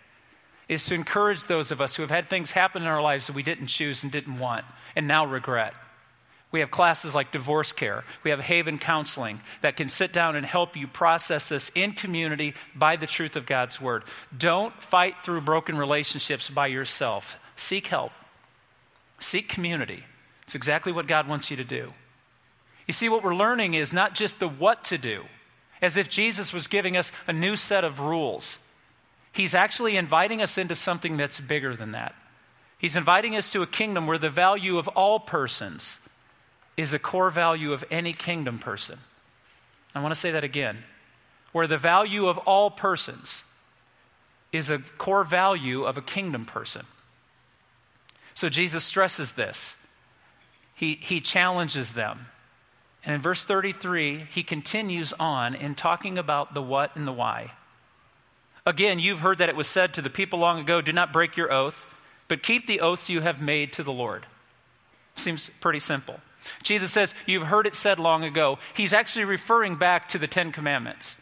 Is 0.68 0.86
to 0.86 0.96
encourage 0.96 1.46
those 1.46 1.72
of 1.72 1.82
us 1.82 1.96
who 1.96 2.04
have 2.04 2.12
had 2.12 2.30
things 2.30 2.52
happen 2.52 2.84
in 2.84 2.88
our 2.88 3.02
lives 3.02 3.28
that 3.28 3.36
we 3.36 3.44
didn't 3.44 3.68
choose 3.68 4.04
and 4.04 4.12
didn't 4.12 4.40
want 4.40 4.66
and 4.96 5.08
now 5.08 5.26
regret. 5.26 5.74
We 6.52 6.60
have 6.60 6.72
classes 6.72 7.16
like 7.16 7.32
divorce 7.32 7.72
care. 7.72 8.04
We 8.24 8.32
have 8.32 8.42
Haven 8.42 8.78
Counseling 8.78 9.42
that 9.62 9.78
can 9.78 9.88
sit 9.88 10.12
down 10.12 10.36
and 10.36 10.46
help 10.46 10.76
you 10.76 10.88
process 10.88 11.50
this 11.50 11.72
in 11.76 11.94
community 11.94 12.54
by 12.76 12.98
the 12.98 13.08
truth 13.08 13.36
of 13.36 13.46
God's 13.46 13.80
Word. 13.80 14.04
Don't 14.38 14.74
fight 14.84 15.16
through 15.24 15.42
broken 15.42 15.78
relationships 15.78 16.50
by 16.50 16.68
yourself. 16.68 17.38
Seek 17.56 17.88
help, 17.88 18.12
seek 19.20 19.48
community. 19.48 20.06
It's 20.44 20.56
exactly 20.56 20.92
what 20.92 21.08
God 21.08 21.28
wants 21.28 21.50
you 21.50 21.58
to 21.58 21.64
do. 21.64 21.94
You 22.88 22.94
see, 22.94 23.08
what 23.08 23.24
we're 23.24 23.36
learning 23.36 23.74
is 23.74 23.94
not 23.94 24.16
just 24.16 24.40
the 24.40 24.50
what 24.50 24.84
to 24.86 24.98
do, 24.98 25.24
as 25.82 25.98
if 25.98 26.10
Jesus 26.10 26.54
was 26.54 26.68
giving 26.68 26.96
us 26.96 27.12
a 27.28 27.34
new 27.34 27.56
set 27.56 27.84
of 27.84 28.00
rules. 28.00 28.60
He's 29.32 29.56
actually 29.56 29.98
inviting 29.98 30.42
us 30.42 30.58
into 30.58 30.76
something 30.76 31.18
that's 31.18 31.40
bigger 31.40 31.76
than 31.76 31.92
that. 31.94 32.14
He's 32.78 32.96
inviting 32.96 33.36
us 33.36 33.52
to 33.52 33.62
a 33.62 33.68
kingdom 33.68 34.08
where 34.08 34.18
the 34.18 34.30
value 34.30 34.78
of 34.78 34.88
all 34.90 35.20
persons, 35.20 36.00
is 36.78 36.94
a 36.94 37.00
core 37.00 37.30
value 37.30 37.74
of 37.74 37.84
any 37.92 38.14
kingdom 38.14 38.60
person. 38.60 39.00
I 39.94 40.02
want 40.02 40.14
to 40.14 40.20
say 40.20 40.32
that 40.32 40.44
again. 40.44 40.84
Where 41.52 41.68
the 41.68 41.78
value 41.78 42.28
of 42.28 42.38
all 42.40 42.72
persons 42.72 43.44
is 44.52 44.70
a 44.70 44.80
core 44.80 45.24
value 45.24 45.84
of 45.84 45.98
a 45.98 46.02
kingdom 46.02 46.46
person. 46.46 46.86
So 48.34 48.50
Jesus 48.50 48.84
stresses 48.84 49.34
this. 49.34 49.76
He, 50.74 50.96
he 51.02 51.20
challenges 51.20 51.94
them. 51.94 52.28
And 53.04 53.16
in 53.16 53.22
verse 53.22 53.44
33, 53.44 54.28
he 54.32 54.44
continues 54.44 55.14
on 55.20 55.56
in 55.56 55.76
talking 55.76 56.18
about 56.18 56.54
the 56.54 56.62
what 56.62 56.96
and 56.96 57.08
the 57.08 57.12
why. 57.12 57.54
Again, 58.66 59.00
you've 59.00 59.22
heard 59.22 59.40
that 59.40 59.50
it 59.50 59.56
was 59.56 59.68
said 59.68 59.94
to 59.94 60.02
the 60.02 60.10
people 60.10 60.38
long 60.38 60.60
ago 60.60 60.82
do 60.82 60.94
not 60.94 61.12
break 61.12 61.36
your 61.36 61.52
oath, 61.52 61.88
but 62.28 62.44
keep 62.44 62.68
the 62.68 62.80
oaths 62.80 63.10
you 63.10 63.22
have 63.22 63.42
made 63.42 63.74
to 63.74 63.84
the 63.84 63.92
Lord. 63.92 64.28
Seems 65.16 65.50
pretty 65.60 65.80
simple. 65.80 66.20
Jesus 66.64 66.92
says, 66.92 67.14
You've 67.26 67.48
heard 67.48 67.68
it 67.68 67.76
said 67.76 68.00
long 68.00 68.24
ago. 68.24 68.60
He's 68.76 68.94
actually 68.94 69.26
referring 69.26 69.76
back 69.76 70.08
to 70.10 70.18
the 70.18 70.28
Ten 70.28 70.52
Commandments. 70.52 71.18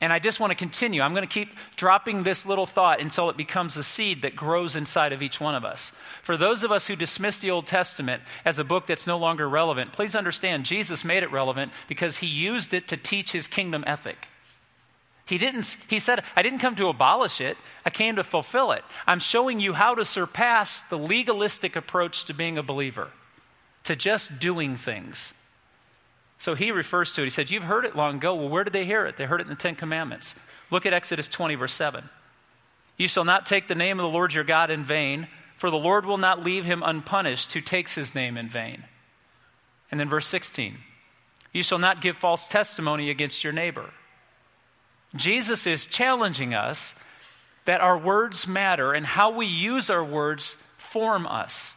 And 0.00 0.12
I 0.12 0.20
just 0.20 0.38
want 0.38 0.52
to 0.52 0.56
continue. 0.56 1.02
I'm 1.02 1.12
going 1.12 1.26
to 1.26 1.32
keep 1.32 1.50
dropping 1.74 2.22
this 2.22 2.46
little 2.46 2.66
thought 2.66 3.00
until 3.00 3.30
it 3.30 3.36
becomes 3.36 3.76
a 3.76 3.82
seed 3.82 4.22
that 4.22 4.36
grows 4.36 4.76
inside 4.76 5.12
of 5.12 5.22
each 5.22 5.40
one 5.40 5.56
of 5.56 5.64
us. 5.64 5.90
For 6.22 6.36
those 6.36 6.62
of 6.62 6.70
us 6.70 6.86
who 6.86 6.94
dismiss 6.94 7.38
the 7.38 7.50
Old 7.50 7.66
Testament 7.66 8.22
as 8.44 8.60
a 8.60 8.64
book 8.64 8.86
that's 8.86 9.08
no 9.08 9.18
longer 9.18 9.48
relevant, 9.48 9.92
please 9.92 10.14
understand 10.14 10.66
Jesus 10.66 11.04
made 11.04 11.24
it 11.24 11.32
relevant 11.32 11.72
because 11.88 12.18
he 12.18 12.28
used 12.28 12.72
it 12.72 12.86
to 12.88 12.96
teach 12.96 13.32
his 13.32 13.48
kingdom 13.48 13.82
ethic. 13.88 14.28
He 15.26 15.36
didn't 15.36 15.76
he 15.88 15.98
said 15.98 16.22
I 16.36 16.42
didn't 16.42 16.60
come 16.60 16.74
to 16.76 16.88
abolish 16.88 17.40
it, 17.40 17.58
I 17.84 17.90
came 17.90 18.16
to 18.16 18.24
fulfill 18.24 18.72
it. 18.72 18.82
I'm 19.06 19.18
showing 19.18 19.60
you 19.60 19.74
how 19.74 19.94
to 19.94 20.04
surpass 20.04 20.80
the 20.80 20.96
legalistic 20.96 21.76
approach 21.76 22.24
to 22.26 22.34
being 22.34 22.56
a 22.56 22.62
believer, 22.62 23.08
to 23.84 23.94
just 23.94 24.38
doing 24.38 24.76
things. 24.76 25.34
So 26.38 26.54
he 26.54 26.70
refers 26.70 27.12
to 27.14 27.22
it. 27.22 27.26
He 27.26 27.30
said, 27.30 27.50
You've 27.50 27.64
heard 27.64 27.84
it 27.84 27.96
long 27.96 28.16
ago. 28.16 28.34
Well, 28.34 28.48
where 28.48 28.64
did 28.64 28.72
they 28.72 28.84
hear 28.84 29.06
it? 29.06 29.16
They 29.16 29.26
heard 29.26 29.40
it 29.40 29.44
in 29.44 29.50
the 29.50 29.56
Ten 29.56 29.74
Commandments. 29.74 30.34
Look 30.70 30.86
at 30.86 30.92
Exodus 30.92 31.28
20, 31.28 31.56
verse 31.56 31.72
7. 31.72 32.08
You 32.96 33.08
shall 33.08 33.24
not 33.24 33.46
take 33.46 33.68
the 33.68 33.74
name 33.74 33.98
of 33.98 34.04
the 34.04 34.16
Lord 34.16 34.34
your 34.34 34.44
God 34.44 34.70
in 34.70 34.84
vain, 34.84 35.28
for 35.56 35.70
the 35.70 35.76
Lord 35.76 36.04
will 36.04 36.18
not 36.18 36.44
leave 36.44 36.64
him 36.64 36.82
unpunished 36.84 37.52
who 37.52 37.60
takes 37.60 37.94
his 37.94 38.14
name 38.14 38.36
in 38.36 38.48
vain. 38.48 38.84
And 39.90 39.98
then 39.98 40.08
verse 40.08 40.26
16 40.26 40.78
You 41.52 41.62
shall 41.62 41.78
not 41.78 42.00
give 42.00 42.16
false 42.16 42.46
testimony 42.46 43.10
against 43.10 43.42
your 43.42 43.52
neighbor. 43.52 43.90
Jesus 45.16 45.66
is 45.66 45.86
challenging 45.86 46.54
us 46.54 46.94
that 47.64 47.80
our 47.80 47.98
words 47.98 48.46
matter 48.46 48.92
and 48.92 49.06
how 49.06 49.30
we 49.30 49.46
use 49.46 49.90
our 49.90 50.04
words 50.04 50.56
form 50.76 51.26
us. 51.26 51.74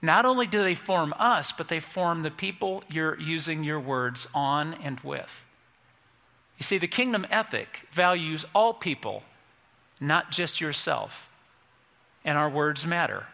Not 0.00 0.24
only 0.24 0.46
do 0.46 0.62
they 0.62 0.74
form 0.74 1.12
us, 1.18 1.50
but 1.50 1.68
they 1.68 1.80
form 1.80 2.22
the 2.22 2.30
people 2.30 2.84
you're 2.88 3.18
using 3.18 3.64
your 3.64 3.80
words 3.80 4.28
on 4.32 4.74
and 4.74 5.00
with. 5.00 5.44
You 6.58 6.64
see, 6.64 6.78
the 6.78 6.86
kingdom 6.86 7.26
ethic 7.30 7.86
values 7.92 8.44
all 8.54 8.74
people, 8.74 9.22
not 10.00 10.30
just 10.30 10.60
yourself. 10.60 11.30
And 12.24 12.36
our 12.38 12.48
words 12.48 12.86
matter. 12.86 13.26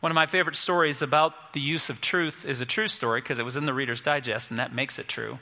One 0.00 0.10
of 0.10 0.14
my 0.14 0.26
favorite 0.26 0.56
stories 0.56 1.02
about 1.02 1.52
the 1.52 1.60
use 1.60 1.88
of 1.88 2.00
truth 2.00 2.44
is 2.44 2.60
a 2.60 2.66
true 2.66 2.88
story 2.88 3.20
because 3.20 3.38
it 3.38 3.44
was 3.44 3.56
in 3.56 3.66
the 3.66 3.74
Reader's 3.74 4.00
Digest, 4.00 4.50
and 4.50 4.58
that 4.58 4.74
makes 4.74 4.98
it 4.98 5.06
true. 5.06 5.38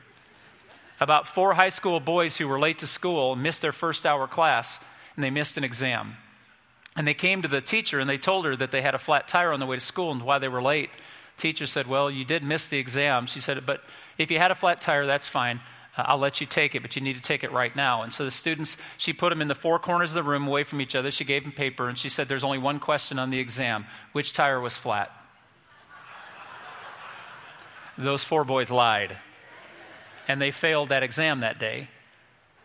About 0.98 1.26
four 1.26 1.54
high 1.54 1.70
school 1.70 1.98
boys 1.98 2.36
who 2.36 2.46
were 2.46 2.58
late 2.58 2.78
to 2.78 2.86
school 2.86 3.34
missed 3.34 3.62
their 3.62 3.72
first 3.72 4.04
hour 4.04 4.26
class, 4.26 4.78
and 5.14 5.24
they 5.24 5.30
missed 5.30 5.56
an 5.56 5.64
exam. 5.64 6.16
And 6.96 7.06
they 7.06 7.14
came 7.14 7.42
to 7.42 7.48
the 7.48 7.60
teacher 7.60 8.00
and 8.00 8.10
they 8.10 8.18
told 8.18 8.44
her 8.44 8.56
that 8.56 8.70
they 8.70 8.82
had 8.82 8.94
a 8.94 8.98
flat 8.98 9.28
tire 9.28 9.52
on 9.52 9.60
the 9.60 9.66
way 9.66 9.76
to 9.76 9.80
school 9.80 10.10
and 10.10 10.22
why 10.22 10.38
they 10.38 10.48
were 10.48 10.62
late. 10.62 10.90
Teacher 11.36 11.66
said, 11.66 11.86
Well, 11.86 12.10
you 12.10 12.24
did 12.24 12.42
miss 12.42 12.68
the 12.68 12.78
exam. 12.78 13.26
She 13.26 13.40
said, 13.40 13.64
But 13.64 13.82
if 14.18 14.30
you 14.30 14.38
had 14.38 14.50
a 14.50 14.54
flat 14.54 14.80
tire, 14.80 15.06
that's 15.06 15.28
fine. 15.28 15.60
Uh, 15.96 16.04
I'll 16.06 16.18
let 16.18 16.40
you 16.40 16.46
take 16.46 16.74
it, 16.74 16.82
but 16.82 16.96
you 16.96 17.02
need 17.02 17.16
to 17.16 17.22
take 17.22 17.42
it 17.42 17.52
right 17.52 17.74
now. 17.74 18.02
And 18.02 18.12
so 18.12 18.24
the 18.24 18.30
students, 18.30 18.76
she 18.98 19.12
put 19.12 19.30
them 19.30 19.40
in 19.40 19.48
the 19.48 19.54
four 19.54 19.78
corners 19.78 20.10
of 20.10 20.14
the 20.14 20.22
room 20.22 20.46
away 20.46 20.64
from 20.64 20.80
each 20.80 20.94
other. 20.94 21.10
She 21.10 21.24
gave 21.24 21.44
them 21.44 21.52
paper 21.52 21.88
and 21.88 21.98
she 21.98 22.08
said, 22.08 22.28
There's 22.28 22.44
only 22.44 22.58
one 22.58 22.80
question 22.80 23.18
on 23.18 23.30
the 23.30 23.38
exam 23.38 23.86
which 24.12 24.32
tire 24.32 24.60
was 24.60 24.76
flat? 24.76 25.12
Those 27.96 28.24
four 28.24 28.44
boys 28.44 28.70
lied. 28.70 29.16
And 30.26 30.40
they 30.40 30.50
failed 30.50 30.90
that 30.90 31.02
exam 31.02 31.40
that 31.40 31.58
day 31.58 31.88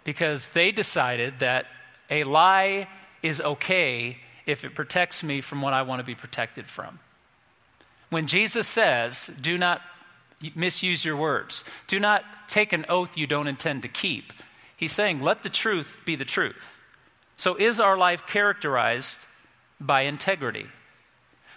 because 0.03 0.50
they 0.50 0.72
decided 0.72 1.39
that 1.39 1.65
a 2.10 2.24
lie 2.24 2.88
is 3.25 3.41
okay 3.41 4.20
if 4.46 4.63
it 4.63 4.75
protects 4.75 5.24
me 5.24 5.41
from 5.41 5.60
what 5.60 5.74
I 5.74 5.82
want 5.82 6.00
to 6.00 6.03
be 6.03 6.13
protected 6.13 6.70
from. 6.70 7.00
When 8.12 8.27
Jesus 8.27 8.67
says, 8.67 9.32
do 9.41 9.58
not 9.58 9.82
misuse 10.53 11.03
your 11.03 11.17
words, 11.17 11.63
do 11.88 12.00
not 12.00 12.24
take 12.48 12.72
an 12.72 12.86
oath 12.88 13.17
you 13.17 13.25
don't 13.25 13.48
intend 13.48 13.82
to 13.82 13.88
keep, 13.88 14.32
he's 14.77 14.91
saying, 14.91 15.22
let 15.22 15.41
the 15.41 15.50
truth 15.50 15.98
be 16.05 16.15
the 16.15 16.24
truth. 16.24 16.77
So, 17.36 17.55
is 17.55 17.79
our 17.79 17.98
life 17.98 18.27
characterized 18.27 19.20
by 19.82 20.01
integrity? 20.01 20.67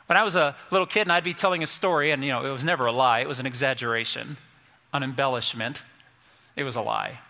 When 0.07 0.17
I 0.17 0.25
was 0.25 0.35
a 0.35 0.57
little 0.71 0.87
kid 0.87 1.03
and 1.03 1.13
I'd 1.13 1.23
be 1.23 1.35
telling 1.35 1.63
a 1.63 1.67
story, 1.67 2.11
and 2.11 2.25
you 2.25 2.33
know, 2.33 2.47
it 2.47 2.51
was 2.51 2.65
never 2.65 2.87
a 2.87 2.93
lie, 2.93 3.21
it 3.21 3.29
was 3.29 3.41
an 3.41 3.47
exaggeration, 3.47 4.39
an 4.93 5.03
embellishment, 5.03 5.83
it 6.57 6.65
was 6.65 6.77
a 6.77 6.81
lie. 6.81 7.21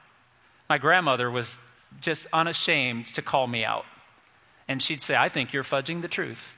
My 0.69 0.79
grandmother 0.79 1.29
was 1.29 1.59
just 2.01 2.29
unashamed 2.33 3.09
to 3.09 3.21
call 3.21 3.49
me 3.49 3.65
out 3.65 3.85
and 4.69 4.83
she'd 4.83 5.03
say, 5.03 5.17
I 5.17 5.29
think 5.29 5.53
you're 5.53 5.65
fudging 5.65 6.03
the 6.03 6.09
truth. 6.09 6.55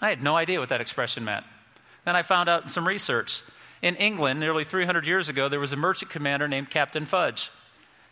I 0.00 0.10
had 0.10 0.22
no 0.22 0.36
idea 0.36 0.60
what 0.60 0.68
that 0.68 0.80
expression 0.80 1.24
meant. 1.24 1.44
Then 2.04 2.14
I 2.14 2.22
found 2.22 2.48
out 2.48 2.62
in 2.62 2.68
some 2.68 2.86
research. 2.86 3.42
In 3.82 3.96
England, 3.96 4.40
nearly 4.40 4.64
300 4.64 5.06
years 5.06 5.28
ago, 5.28 5.48
there 5.48 5.60
was 5.60 5.72
a 5.72 5.76
merchant 5.76 6.10
commander 6.10 6.46
named 6.46 6.70
Captain 6.70 7.06
Fudge. 7.06 7.50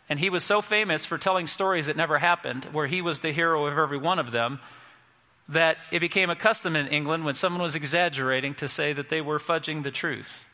And 0.09 0.19
he 0.19 0.29
was 0.29 0.43
so 0.43 0.61
famous 0.61 1.05
for 1.05 1.19
telling 1.19 1.45
stories 1.45 1.85
that 1.85 1.95
never 1.95 2.17
happened, 2.17 2.65
where 2.65 2.87
he 2.87 3.01
was 3.01 3.19
the 3.19 3.31
hero 3.31 3.65
of 3.65 3.77
every 3.77 3.97
one 3.97 4.17
of 4.17 4.31
them, 4.31 4.59
that 5.47 5.77
it 5.91 5.99
became 5.99 6.29
a 6.29 6.35
custom 6.35 6.75
in 6.75 6.87
England 6.87 7.25
when 7.25 7.35
someone 7.35 7.61
was 7.61 7.75
exaggerating 7.75 8.55
to 8.55 8.67
say 8.67 8.93
that 8.93 9.09
they 9.09 9.21
were 9.21 9.39
fudging 9.39 9.83
the 9.83 9.91
truth. 9.91 10.45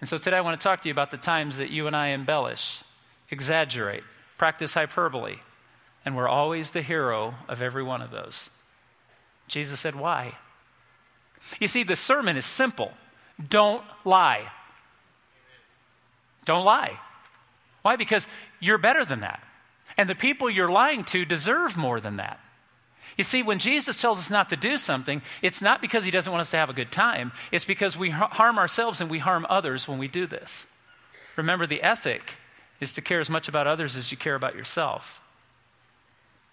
And 0.00 0.08
so 0.08 0.16
today 0.16 0.38
I 0.38 0.40
want 0.40 0.58
to 0.58 0.64
talk 0.64 0.80
to 0.82 0.88
you 0.88 0.92
about 0.92 1.10
the 1.10 1.18
times 1.18 1.58
that 1.58 1.70
you 1.70 1.86
and 1.86 1.94
I 1.94 2.08
embellish, 2.08 2.82
exaggerate, 3.30 4.04
practice 4.38 4.72
hyperbole, 4.72 5.36
and 6.04 6.16
we're 6.16 6.28
always 6.28 6.70
the 6.70 6.82
hero 6.82 7.34
of 7.48 7.60
every 7.60 7.82
one 7.82 8.02
of 8.02 8.10
those. 8.10 8.50
Jesus 9.48 9.80
said, 9.80 9.94
Why? 9.94 10.36
You 11.58 11.68
see, 11.68 11.82
the 11.82 11.96
sermon 11.96 12.36
is 12.36 12.46
simple 12.46 12.92
don't 13.48 13.84
lie. 14.04 14.50
Don't 16.44 16.64
lie. 16.64 16.98
Why? 17.82 17.96
Because 17.96 18.26
you're 18.60 18.78
better 18.78 19.04
than 19.04 19.20
that. 19.20 19.42
And 19.96 20.08
the 20.08 20.14
people 20.14 20.50
you're 20.50 20.70
lying 20.70 21.04
to 21.04 21.24
deserve 21.24 21.76
more 21.76 22.00
than 22.00 22.16
that. 22.16 22.40
You 23.16 23.24
see, 23.24 23.42
when 23.42 23.58
Jesus 23.58 24.00
tells 24.00 24.18
us 24.18 24.30
not 24.30 24.48
to 24.50 24.56
do 24.56 24.76
something, 24.76 25.22
it's 25.42 25.60
not 25.60 25.80
because 25.80 26.04
he 26.04 26.10
doesn't 26.10 26.30
want 26.30 26.42
us 26.42 26.50
to 26.52 26.56
have 26.56 26.70
a 26.70 26.74
good 26.74 26.92
time, 26.92 27.32
it's 27.50 27.64
because 27.64 27.96
we 27.96 28.10
harm 28.10 28.58
ourselves 28.58 29.00
and 29.00 29.10
we 29.10 29.18
harm 29.18 29.46
others 29.50 29.88
when 29.88 29.98
we 29.98 30.08
do 30.08 30.26
this. 30.26 30.66
Remember, 31.36 31.66
the 31.66 31.82
ethic 31.82 32.34
is 32.80 32.92
to 32.94 33.02
care 33.02 33.20
as 33.20 33.28
much 33.28 33.48
about 33.48 33.66
others 33.66 33.96
as 33.96 34.10
you 34.10 34.16
care 34.16 34.34
about 34.34 34.54
yourself. 34.54 35.20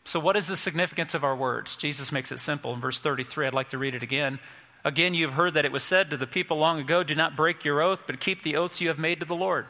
So, 0.08 0.22
what 0.22 0.38
is 0.38 0.48
the 0.48 0.56
significance 0.56 1.14
of 1.14 1.26
our 1.26 1.36
words? 1.36 1.76
Jesus 1.76 2.14
makes 2.14 2.32
it 2.32 2.40
simple. 2.40 2.74
In 2.74 2.80
verse 2.80 2.98
33, 2.98 3.48
I'd 3.48 3.54
like 3.54 3.72
to 3.72 3.78
read 3.78 3.94
it 3.94 4.04
again. 4.04 4.40
Again, 4.86 5.14
you 5.14 5.26
have 5.26 5.36
heard 5.36 5.54
that 5.56 5.66
it 5.66 5.72
was 5.74 5.84
said 5.84 6.10
to 6.10 6.16
the 6.16 6.26
people 6.26 6.58
long 6.58 6.80
ago, 6.80 7.04
Do 7.04 7.14
not 7.14 7.36
break 7.36 7.66
your 7.66 7.82
oath, 7.82 8.04
but 8.08 8.22
keep 8.22 8.42
the 8.42 8.56
oaths 8.56 8.80
you 8.80 8.88
have 8.88 8.98
made 8.98 9.20
to 9.20 9.26
the 9.26 9.36
Lord. 9.36 9.66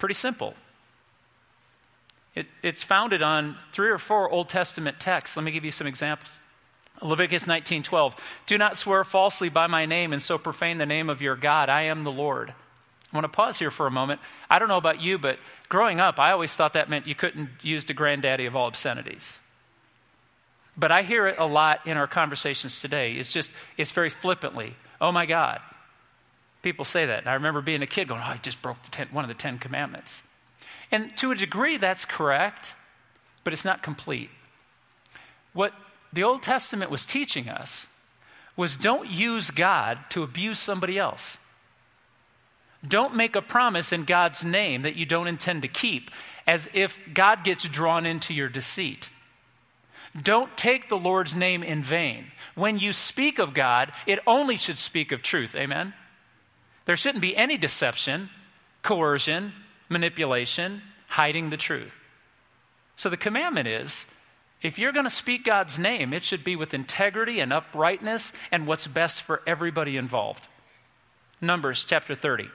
Pretty 0.00 0.16
simple. 0.16 0.54
It, 2.34 2.48
it's 2.60 2.82
founded 2.82 3.22
on 3.22 3.56
three 3.70 3.88
or 3.88 3.98
four 3.98 4.28
Old 4.28 4.48
Testament 4.48 4.98
texts. 4.98 5.36
Let 5.36 5.44
me 5.44 5.52
give 5.52 5.64
you 5.64 5.70
some 5.70 5.86
examples. 5.86 6.40
Leviticus 7.00 7.44
19:12 7.44 8.16
Do 8.46 8.58
not 8.58 8.76
swear 8.76 9.04
falsely 9.04 9.48
by 9.48 9.68
my 9.68 9.86
name 9.86 10.12
and 10.12 10.20
so 10.20 10.38
profane 10.38 10.78
the 10.78 10.86
name 10.86 11.08
of 11.08 11.22
your 11.22 11.36
God. 11.36 11.68
I 11.68 11.82
am 11.82 12.02
the 12.02 12.10
Lord. 12.10 12.52
I 13.16 13.20
want 13.20 13.32
to 13.32 13.36
pause 13.36 13.58
here 13.58 13.70
for 13.70 13.86
a 13.86 13.90
moment. 13.90 14.20
I 14.50 14.58
don't 14.58 14.68
know 14.68 14.76
about 14.76 15.00
you, 15.00 15.16
but 15.16 15.38
growing 15.70 16.00
up, 16.00 16.18
I 16.18 16.32
always 16.32 16.52
thought 16.52 16.74
that 16.74 16.90
meant 16.90 17.06
you 17.06 17.14
couldn't 17.14 17.48
use 17.62 17.86
the 17.86 17.94
granddaddy 17.94 18.44
of 18.44 18.54
all 18.54 18.66
obscenities. 18.66 19.38
But 20.76 20.92
I 20.92 21.00
hear 21.00 21.26
it 21.26 21.38
a 21.38 21.46
lot 21.46 21.86
in 21.86 21.96
our 21.96 22.06
conversations 22.06 22.82
today. 22.82 23.14
It's 23.14 23.32
just, 23.32 23.50
it's 23.78 23.92
very 23.92 24.10
flippantly, 24.10 24.76
oh 25.00 25.12
my 25.12 25.24
God. 25.24 25.60
People 26.60 26.84
say 26.84 27.06
that. 27.06 27.20
And 27.20 27.28
I 27.28 27.34
remember 27.34 27.62
being 27.62 27.80
a 27.80 27.86
kid 27.86 28.08
going, 28.08 28.20
oh, 28.20 28.24
I 28.24 28.36
just 28.42 28.60
broke 28.60 28.76
ten, 28.90 29.08
one 29.12 29.24
of 29.24 29.28
the 29.28 29.34
Ten 29.34 29.58
Commandments. 29.58 30.22
And 30.92 31.16
to 31.16 31.30
a 31.30 31.34
degree, 31.34 31.78
that's 31.78 32.04
correct, 32.04 32.74
but 33.44 33.54
it's 33.54 33.64
not 33.64 33.82
complete. 33.82 34.28
What 35.54 35.72
the 36.12 36.22
Old 36.22 36.42
Testament 36.42 36.90
was 36.90 37.06
teaching 37.06 37.48
us 37.48 37.86
was 38.56 38.76
don't 38.76 39.08
use 39.08 39.50
God 39.50 40.00
to 40.10 40.22
abuse 40.22 40.58
somebody 40.58 40.98
else. 40.98 41.38
Don't 42.86 43.14
make 43.14 43.36
a 43.36 43.42
promise 43.42 43.92
in 43.92 44.04
God's 44.04 44.44
name 44.44 44.82
that 44.82 44.96
you 44.96 45.06
don't 45.06 45.26
intend 45.26 45.62
to 45.62 45.68
keep, 45.68 46.10
as 46.46 46.68
if 46.72 46.98
God 47.12 47.42
gets 47.44 47.64
drawn 47.64 48.06
into 48.06 48.34
your 48.34 48.48
deceit. 48.48 49.10
Don't 50.20 50.56
take 50.56 50.88
the 50.88 50.96
Lord's 50.96 51.34
name 51.34 51.62
in 51.62 51.82
vain. 51.82 52.26
When 52.54 52.78
you 52.78 52.92
speak 52.92 53.38
of 53.38 53.54
God, 53.54 53.92
it 54.06 54.18
only 54.26 54.56
should 54.56 54.78
speak 54.78 55.12
of 55.12 55.22
truth. 55.22 55.54
Amen? 55.54 55.94
There 56.86 56.96
shouldn't 56.96 57.22
be 57.22 57.36
any 57.36 57.56
deception, 57.56 58.30
coercion, 58.82 59.52
manipulation, 59.88 60.82
hiding 61.08 61.50
the 61.50 61.56
truth. 61.56 62.00
So 62.94 63.10
the 63.10 63.16
commandment 63.16 63.68
is 63.68 64.06
if 64.62 64.78
you're 64.78 64.92
going 64.92 65.04
to 65.04 65.10
speak 65.10 65.44
God's 65.44 65.78
name, 65.78 66.14
it 66.14 66.24
should 66.24 66.42
be 66.42 66.56
with 66.56 66.72
integrity 66.72 67.40
and 67.40 67.52
uprightness 67.52 68.32
and 68.50 68.66
what's 68.66 68.86
best 68.86 69.22
for 69.22 69.42
everybody 69.46 69.96
involved. 69.96 70.48
Numbers 71.40 71.84
chapter 71.84 72.14
30. 72.14 72.48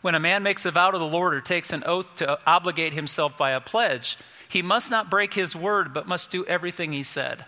When 0.00 0.14
a 0.14 0.20
man 0.20 0.42
makes 0.42 0.64
a 0.64 0.70
vow 0.70 0.90
to 0.90 0.98
the 0.98 1.04
Lord 1.04 1.34
or 1.34 1.40
takes 1.40 1.72
an 1.72 1.84
oath 1.84 2.16
to 2.16 2.38
obligate 2.46 2.92
himself 2.92 3.36
by 3.36 3.50
a 3.50 3.60
pledge, 3.60 4.16
he 4.48 4.62
must 4.62 4.90
not 4.90 5.10
break 5.10 5.34
his 5.34 5.54
word, 5.54 5.94
but 5.94 6.08
must 6.08 6.30
do 6.30 6.44
everything 6.46 6.92
he 6.92 7.02
said. 7.02 7.44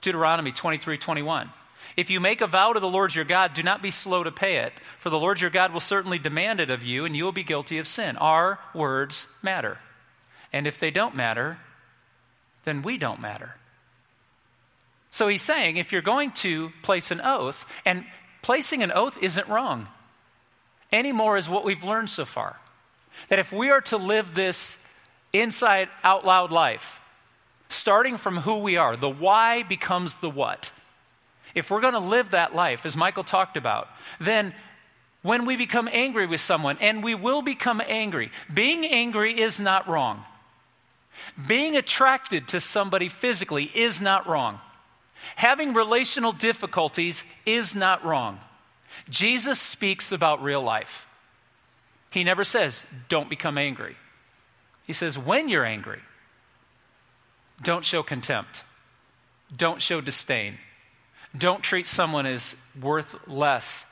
Deuteronomy 0.00 0.52
23 0.52 0.98
21. 0.98 1.50
If 1.96 2.10
you 2.10 2.20
make 2.20 2.40
a 2.40 2.46
vow 2.46 2.72
to 2.72 2.80
the 2.80 2.88
Lord 2.88 3.14
your 3.14 3.24
God, 3.24 3.54
do 3.54 3.62
not 3.62 3.82
be 3.82 3.90
slow 3.90 4.24
to 4.24 4.32
pay 4.32 4.56
it, 4.56 4.72
for 4.98 5.10
the 5.10 5.18
Lord 5.18 5.40
your 5.40 5.50
God 5.50 5.72
will 5.72 5.80
certainly 5.80 6.18
demand 6.18 6.60
it 6.60 6.70
of 6.70 6.82
you, 6.82 7.04
and 7.04 7.16
you 7.16 7.24
will 7.24 7.32
be 7.32 7.44
guilty 7.44 7.78
of 7.78 7.86
sin. 7.86 8.16
Our 8.16 8.58
words 8.74 9.28
matter. 9.42 9.78
And 10.52 10.66
if 10.66 10.78
they 10.78 10.90
don't 10.90 11.14
matter, 11.14 11.58
then 12.64 12.82
we 12.82 12.98
don't 12.98 13.20
matter. 13.20 13.56
So 15.10 15.28
he's 15.28 15.42
saying 15.42 15.76
if 15.76 15.92
you're 15.92 16.02
going 16.02 16.32
to 16.32 16.72
place 16.82 17.10
an 17.10 17.20
oath, 17.20 17.64
and 17.84 18.04
placing 18.42 18.82
an 18.82 18.90
oath 18.90 19.16
isn't 19.22 19.48
wrong, 19.48 19.86
any 20.94 21.12
more 21.12 21.36
is 21.36 21.48
what 21.48 21.64
we've 21.64 21.84
learned 21.84 22.08
so 22.08 22.24
far. 22.24 22.60
That 23.28 23.40
if 23.40 23.52
we 23.52 23.68
are 23.70 23.80
to 23.82 23.96
live 23.96 24.34
this 24.34 24.78
inside 25.32 25.88
out 26.02 26.24
loud 26.24 26.52
life, 26.52 27.00
starting 27.68 28.16
from 28.16 28.38
who 28.38 28.58
we 28.58 28.76
are, 28.76 28.96
the 28.96 29.10
why 29.10 29.64
becomes 29.64 30.14
the 30.16 30.30
what. 30.30 30.70
If 31.54 31.70
we're 31.70 31.80
going 31.80 31.94
to 31.94 31.98
live 31.98 32.30
that 32.30 32.54
life, 32.54 32.86
as 32.86 32.96
Michael 32.96 33.24
talked 33.24 33.56
about, 33.56 33.88
then 34.20 34.54
when 35.22 35.46
we 35.46 35.56
become 35.56 35.88
angry 35.92 36.26
with 36.26 36.40
someone, 36.40 36.78
and 36.80 37.02
we 37.02 37.14
will 37.14 37.42
become 37.42 37.82
angry, 37.86 38.30
being 38.52 38.84
angry 38.84 39.40
is 39.40 39.58
not 39.58 39.88
wrong. 39.88 40.24
Being 41.46 41.76
attracted 41.76 42.46
to 42.48 42.60
somebody 42.60 43.08
physically 43.08 43.70
is 43.74 44.00
not 44.00 44.28
wrong. 44.28 44.60
Having 45.36 45.74
relational 45.74 46.32
difficulties 46.32 47.24
is 47.46 47.74
not 47.74 48.04
wrong. 48.04 48.38
Jesus 49.08 49.60
speaks 49.60 50.12
about 50.12 50.42
real 50.42 50.62
life. 50.62 51.06
He 52.10 52.24
never 52.24 52.44
says, 52.44 52.82
don't 53.08 53.28
become 53.28 53.58
angry. 53.58 53.96
He 54.86 54.92
says, 54.92 55.18
when 55.18 55.48
you're 55.48 55.64
angry, 55.64 56.00
don't 57.62 57.84
show 57.84 58.02
contempt, 58.02 58.62
don't 59.56 59.82
show 59.82 60.00
disdain, 60.00 60.58
don't 61.36 61.62
treat 61.62 61.86
someone 61.86 62.26
as 62.26 62.54
worth 62.80 63.26
less 63.26 63.84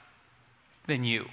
than 0.87 1.05
you. 1.05 1.27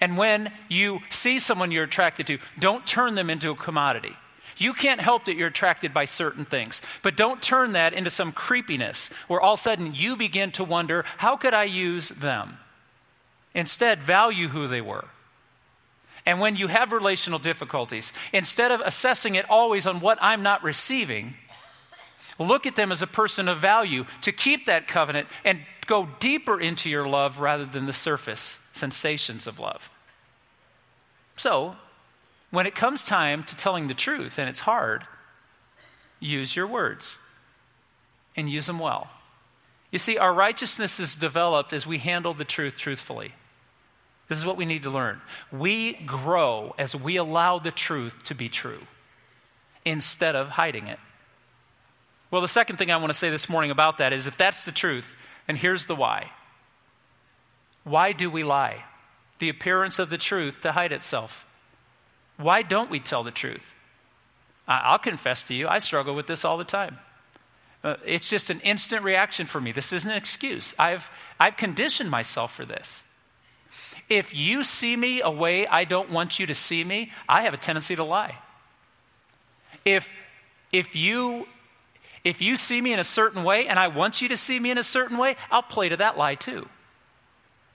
And 0.00 0.16
when 0.16 0.52
you 0.68 1.00
see 1.10 1.38
someone 1.38 1.70
you're 1.70 1.84
attracted 1.84 2.26
to, 2.26 2.38
don't 2.58 2.86
turn 2.86 3.14
them 3.14 3.30
into 3.30 3.50
a 3.50 3.56
commodity. 3.56 4.14
You 4.58 4.72
can't 4.72 5.00
help 5.00 5.26
that 5.26 5.36
you're 5.36 5.48
attracted 5.48 5.92
by 5.92 6.06
certain 6.06 6.44
things, 6.44 6.80
but 7.02 7.16
don't 7.16 7.42
turn 7.42 7.72
that 7.72 7.92
into 7.92 8.10
some 8.10 8.32
creepiness 8.32 9.10
where 9.28 9.40
all 9.40 9.54
of 9.54 9.60
a 9.60 9.62
sudden 9.62 9.94
you 9.94 10.16
begin 10.16 10.50
to 10.52 10.64
wonder, 10.64 11.04
how 11.18 11.36
could 11.36 11.54
I 11.54 11.64
use 11.64 12.08
them? 12.08 12.58
Instead, 13.56 14.02
value 14.02 14.48
who 14.48 14.68
they 14.68 14.82
were. 14.82 15.06
And 16.26 16.40
when 16.40 16.56
you 16.56 16.66
have 16.66 16.92
relational 16.92 17.38
difficulties, 17.38 18.12
instead 18.32 18.70
of 18.70 18.82
assessing 18.84 19.34
it 19.34 19.48
always 19.48 19.86
on 19.86 20.00
what 20.00 20.18
I'm 20.20 20.42
not 20.42 20.62
receiving, 20.62 21.34
look 22.38 22.66
at 22.66 22.76
them 22.76 22.92
as 22.92 23.00
a 23.00 23.06
person 23.06 23.48
of 23.48 23.58
value 23.58 24.04
to 24.20 24.30
keep 24.30 24.66
that 24.66 24.86
covenant 24.86 25.28
and 25.42 25.60
go 25.86 26.08
deeper 26.20 26.60
into 26.60 26.90
your 26.90 27.08
love 27.08 27.38
rather 27.38 27.64
than 27.64 27.86
the 27.86 27.92
surface 27.94 28.58
sensations 28.74 29.46
of 29.46 29.58
love. 29.58 29.88
So, 31.36 31.76
when 32.50 32.66
it 32.66 32.74
comes 32.74 33.06
time 33.06 33.42
to 33.44 33.56
telling 33.56 33.88
the 33.88 33.94
truth, 33.94 34.38
and 34.38 34.50
it's 34.50 34.60
hard, 34.60 35.04
use 36.20 36.54
your 36.54 36.66
words 36.66 37.18
and 38.36 38.50
use 38.50 38.66
them 38.66 38.78
well. 38.78 39.08
You 39.90 39.98
see, 39.98 40.18
our 40.18 40.34
righteousness 40.34 41.00
is 41.00 41.16
developed 41.16 41.72
as 41.72 41.86
we 41.86 41.98
handle 41.98 42.34
the 42.34 42.44
truth 42.44 42.76
truthfully. 42.76 43.32
This 44.28 44.38
is 44.38 44.44
what 44.44 44.56
we 44.56 44.64
need 44.64 44.82
to 44.82 44.90
learn. 44.90 45.20
We 45.52 45.92
grow 45.92 46.74
as 46.78 46.96
we 46.96 47.16
allow 47.16 47.58
the 47.58 47.70
truth 47.70 48.24
to 48.24 48.34
be 48.34 48.48
true 48.48 48.82
instead 49.84 50.34
of 50.34 50.50
hiding 50.50 50.88
it. 50.88 50.98
Well, 52.30 52.42
the 52.42 52.48
second 52.48 52.76
thing 52.76 52.90
I 52.90 52.96
want 52.96 53.12
to 53.12 53.18
say 53.18 53.30
this 53.30 53.48
morning 53.48 53.70
about 53.70 53.98
that 53.98 54.12
is 54.12 54.26
if 54.26 54.36
that's 54.36 54.64
the 54.64 54.72
truth, 54.72 55.16
and 55.46 55.56
here's 55.56 55.86
the 55.86 55.94
why. 55.94 56.32
Why 57.84 58.10
do 58.12 58.28
we 58.28 58.42
lie? 58.42 58.84
The 59.38 59.48
appearance 59.48 60.00
of 60.00 60.10
the 60.10 60.18
truth 60.18 60.60
to 60.62 60.72
hide 60.72 60.90
itself. 60.90 61.46
Why 62.36 62.62
don't 62.62 62.90
we 62.90 62.98
tell 62.98 63.22
the 63.22 63.30
truth? 63.30 63.72
I'll 64.66 64.98
confess 64.98 65.44
to 65.44 65.54
you, 65.54 65.68
I 65.68 65.78
struggle 65.78 66.16
with 66.16 66.26
this 66.26 66.44
all 66.44 66.58
the 66.58 66.64
time. 66.64 66.98
Uh, 67.84 67.94
it's 68.04 68.28
just 68.28 68.50
an 68.50 68.58
instant 68.60 69.04
reaction 69.04 69.46
for 69.46 69.60
me. 69.60 69.70
This 69.70 69.92
isn't 69.92 70.10
an 70.10 70.16
excuse. 70.16 70.74
I've, 70.76 71.08
I've 71.38 71.56
conditioned 71.56 72.10
myself 72.10 72.52
for 72.52 72.64
this. 72.64 73.04
If 74.08 74.34
you 74.34 74.62
see 74.62 74.96
me 74.96 75.20
a 75.20 75.30
way 75.30 75.66
I 75.66 75.84
don't 75.84 76.10
want 76.10 76.38
you 76.38 76.46
to 76.46 76.54
see 76.54 76.84
me, 76.84 77.10
I 77.28 77.42
have 77.42 77.54
a 77.54 77.56
tendency 77.56 77.96
to 77.96 78.04
lie. 78.04 78.38
If, 79.84 80.12
if, 80.72 80.94
you, 80.94 81.46
if 82.24 82.40
you 82.40 82.56
see 82.56 82.80
me 82.80 82.92
in 82.92 82.98
a 82.98 83.04
certain 83.04 83.44
way 83.44 83.66
and 83.66 83.78
I 83.78 83.88
want 83.88 84.22
you 84.22 84.28
to 84.28 84.36
see 84.36 84.60
me 84.60 84.70
in 84.70 84.78
a 84.78 84.84
certain 84.84 85.18
way, 85.18 85.36
I'll 85.50 85.62
play 85.62 85.88
to 85.88 85.96
that 85.96 86.16
lie 86.16 86.36
too. 86.36 86.68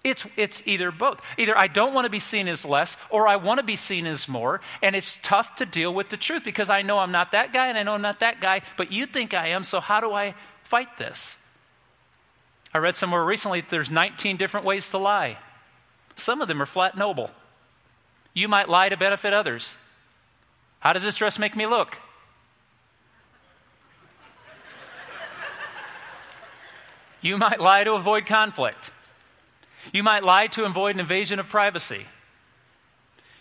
It's, 0.04 0.26
it's 0.36 0.64
either 0.66 0.90
both. 0.90 1.22
Either 1.38 1.56
I 1.56 1.68
don't 1.68 1.94
want 1.94 2.06
to 2.06 2.10
be 2.10 2.20
seen 2.20 2.48
as 2.48 2.66
less 2.66 2.98
or 3.10 3.28
I 3.28 3.36
want 3.36 3.60
to 3.60 3.64
be 3.64 3.76
seen 3.76 4.08
as 4.08 4.28
more. 4.28 4.62
And 4.82 4.96
it's 4.96 5.20
tough 5.22 5.56
to 5.58 5.66
deal 5.66 5.94
with 5.94 6.10
the 6.10 6.18
truth 6.18 6.44
because 6.44 6.70
I 6.70 6.82
know 6.82 7.00
I'm 7.00 7.12
not 7.12 7.34
that 7.34 7.54
guy 7.54 7.68
and 7.68 7.78
I 7.78 7.84
know 7.84 7.94
I'm 7.94 8.02
not 8.02 8.20
that 8.22 8.42
guy, 8.42 8.62
but 8.78 8.92
you 8.92 9.06
think 9.06 9.34
I 9.34 9.48
am, 9.48 9.64
so 9.64 9.80
how 9.80 10.00
do 10.00 10.12
I 10.12 10.34
fight 10.64 10.98
this? 10.98 11.38
I 12.74 12.80
read 12.80 12.96
somewhere 12.96 13.24
recently 13.24 13.62
that 13.62 13.70
there's 13.70 13.92
19 13.92 14.38
different 14.38 14.66
ways 14.66 14.90
to 14.92 14.98
lie. 14.98 15.38
Some 16.22 16.42
of 16.42 16.48
them 16.48 16.62
are 16.62 16.68
flat 16.68 16.96
noble. 16.96 17.32
You 18.34 18.48
might 18.48 18.70
lie 18.70 18.90
to 18.90 18.96
benefit 18.96 19.34
others. 19.34 19.76
How 20.80 20.94
does 20.94 21.04
this 21.04 21.16
dress 21.16 21.40
make 21.40 21.56
me 21.56 21.66
look? 21.66 21.98
You 27.22 27.38
might 27.38 27.60
lie 27.60 27.84
to 27.84 27.94
avoid 27.94 28.26
conflict. 28.26 28.92
You 29.94 30.04
might 30.04 30.24
lie 30.24 30.48
to 30.48 30.66
avoid 30.66 30.96
an 30.96 31.00
invasion 31.00 31.40
of 31.40 31.50
privacy. 31.50 32.06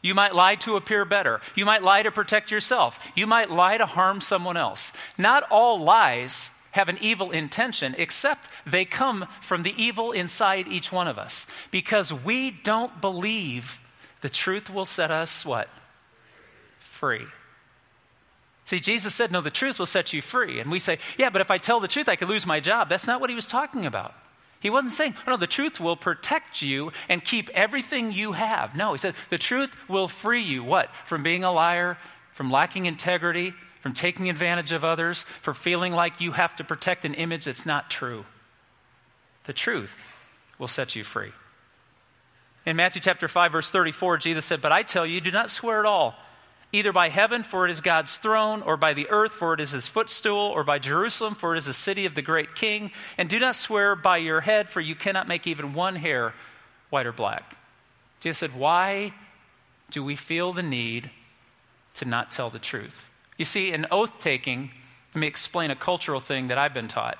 You 0.03 0.15
might 0.15 0.35
lie 0.35 0.55
to 0.57 0.77
appear 0.77 1.05
better. 1.05 1.41
You 1.55 1.67
might 1.67 1.83
lie 1.83 2.03
to 2.03 2.11
protect 2.11 2.51
yourself. 2.51 2.99
You 3.15 3.27
might 3.27 3.51
lie 3.51 3.77
to 3.77 3.87
harm 3.87 4.21
someone 4.21 4.57
else. 4.57 4.93
Not 5.19 5.45
all 5.51 5.79
lies 5.79 6.51
have 6.73 6.89
an 6.89 6.99
evil 7.01 7.31
intention, 7.31 7.95
except 7.99 8.49
they 8.67 8.85
come 8.85 9.27
from 9.41 9.63
the 9.63 9.75
evil 9.83 10.13
inside 10.13 10.69
each 10.69 10.93
one 10.93 11.09
of 11.09 11.19
us. 11.19 11.47
Because 11.71 12.13
we 12.13 12.51
don't 12.51 13.01
believe 13.01 13.81
the 14.21 14.29
truth 14.29 14.71
will 14.71 14.85
set 14.85 15.11
us 15.11 15.45
what? 15.45 15.69
Free. 16.79 17.27
See, 18.67 18.79
Jesus 18.79 19.15
said, 19.15 19.33
No, 19.33 19.41
the 19.41 19.51
truth 19.51 19.79
will 19.79 19.87
set 19.87 20.13
you 20.13 20.23
free. 20.23 20.61
And 20.61 20.71
we 20.71 20.79
say, 20.79 20.99
Yeah, 21.19 21.31
but 21.31 21.41
if 21.41 21.51
I 21.51 21.59
tell 21.59 21.81
the 21.81 21.89
truth, 21.89 22.09
I 22.09 22.17
could 22.17 22.29
lose 22.29 22.47
my 22.47 22.61
job. 22.61 22.89
That's 22.89 23.07
not 23.07 23.21
what 23.21 23.31
he 23.31 23.37
was 23.37 23.47
talking 23.47 23.87
about. 23.87 24.15
He 24.61 24.69
wasn't 24.69 24.93
saying, 24.93 25.15
no, 25.27 25.39
the 25.39 25.47
truth 25.47 25.81
will 25.81 25.97
protect 25.97 26.61
you 26.61 26.93
and 27.09 27.25
keep 27.25 27.49
everything 27.51 28.13
you 28.13 28.33
have. 28.33 28.77
No, 28.77 28.93
he 28.93 28.99
said, 28.99 29.15
the 29.31 29.39
truth 29.39 29.71
will 29.89 30.07
free 30.07 30.43
you. 30.43 30.63
What? 30.63 30.91
From 31.07 31.23
being 31.23 31.45
a 31.45 31.51
liar, 31.51 31.97
from 32.33 32.51
lacking 32.51 32.85
integrity, 32.85 33.55
from 33.81 33.95
taking 33.95 34.29
advantage 34.29 34.73
of 34.73 34.85
others, 34.85 35.25
for 35.41 35.55
feeling 35.55 35.93
like 35.93 36.21
you 36.21 36.33
have 36.33 36.55
to 36.57 36.65
protect 36.65 37.05
an 37.05 37.15
image 37.15 37.47
that's 37.47 37.67
not 37.67 37.91
true. 37.91 38.27
The 39.45 39.53
truth 39.53 40.13
will 40.59 40.69
set 40.69 40.95
you 40.95 41.03
free. 41.03 41.33
In 42.67 42.77
Matthew 42.77 43.01
chapter 43.01 43.27
5, 43.27 43.53
verse 43.53 43.71
34, 43.71 44.19
Jesus 44.19 44.45
said, 44.45 44.61
But 44.61 44.73
I 44.73 44.83
tell 44.83 45.07
you, 45.07 45.21
do 45.21 45.31
not 45.31 45.51
swear 45.51 45.81
at 45.81 45.87
all 45.87 46.15
either 46.73 46.93
by 46.93 47.09
heaven, 47.09 47.43
for 47.43 47.67
it 47.67 47.71
is 47.71 47.81
God's 47.81 48.17
throne, 48.17 48.63
or 48.63 48.77
by 48.77 48.93
the 48.93 49.09
earth, 49.11 49.33
for 49.33 49.55
it 49.55 49.61
is 49.61 49.73
his 49.73 49.89
footstool, 49.89 50.39
or 50.39 50.63
by 50.63 50.79
Jerusalem, 50.79 51.35
for 51.35 51.55
it 51.55 51.59
is 51.59 51.67
the 51.67 51.73
city 51.73 52.07
of 52.07 52.15
the 52.15 52.23
great 52.23 52.55
king. 52.55 52.93
And 53.19 53.29
do 53.29 53.39
not 53.39 53.57
swear 53.57 53.97
by 53.97 54.19
your 54.19 54.43
head, 54.43 54.71
for 54.71 54.81
you 54.81 54.95
cannot 54.95 55.27
make 55.27 55.47
even 55.47 55.75
one 55.75 55.97
hair 55.97 56.33
white 56.89 57.07
or 57.07 57.13
black. 57.13 57.57
Jesus 58.21 58.39
said, 58.39 58.55
Why 58.55 59.13
do 59.91 60.05
we 60.05 60.15
feel 60.15 60.53
the 60.53 60.63
need 60.63 61.11
to 61.95 62.05
not 62.05 62.31
tell 62.31 62.51
the 62.51 62.59
truth? 62.59 63.10
You 63.41 63.47
see, 63.47 63.73
in 63.73 63.87
oath 63.91 64.21
taking, 64.21 64.71
let 65.15 65.21
me 65.23 65.27
explain 65.27 65.71
a 65.71 65.75
cultural 65.75 66.21
thing 66.21 66.49
that 66.49 66.59
I've 66.59 66.75
been 66.75 66.89
taught, 66.89 67.17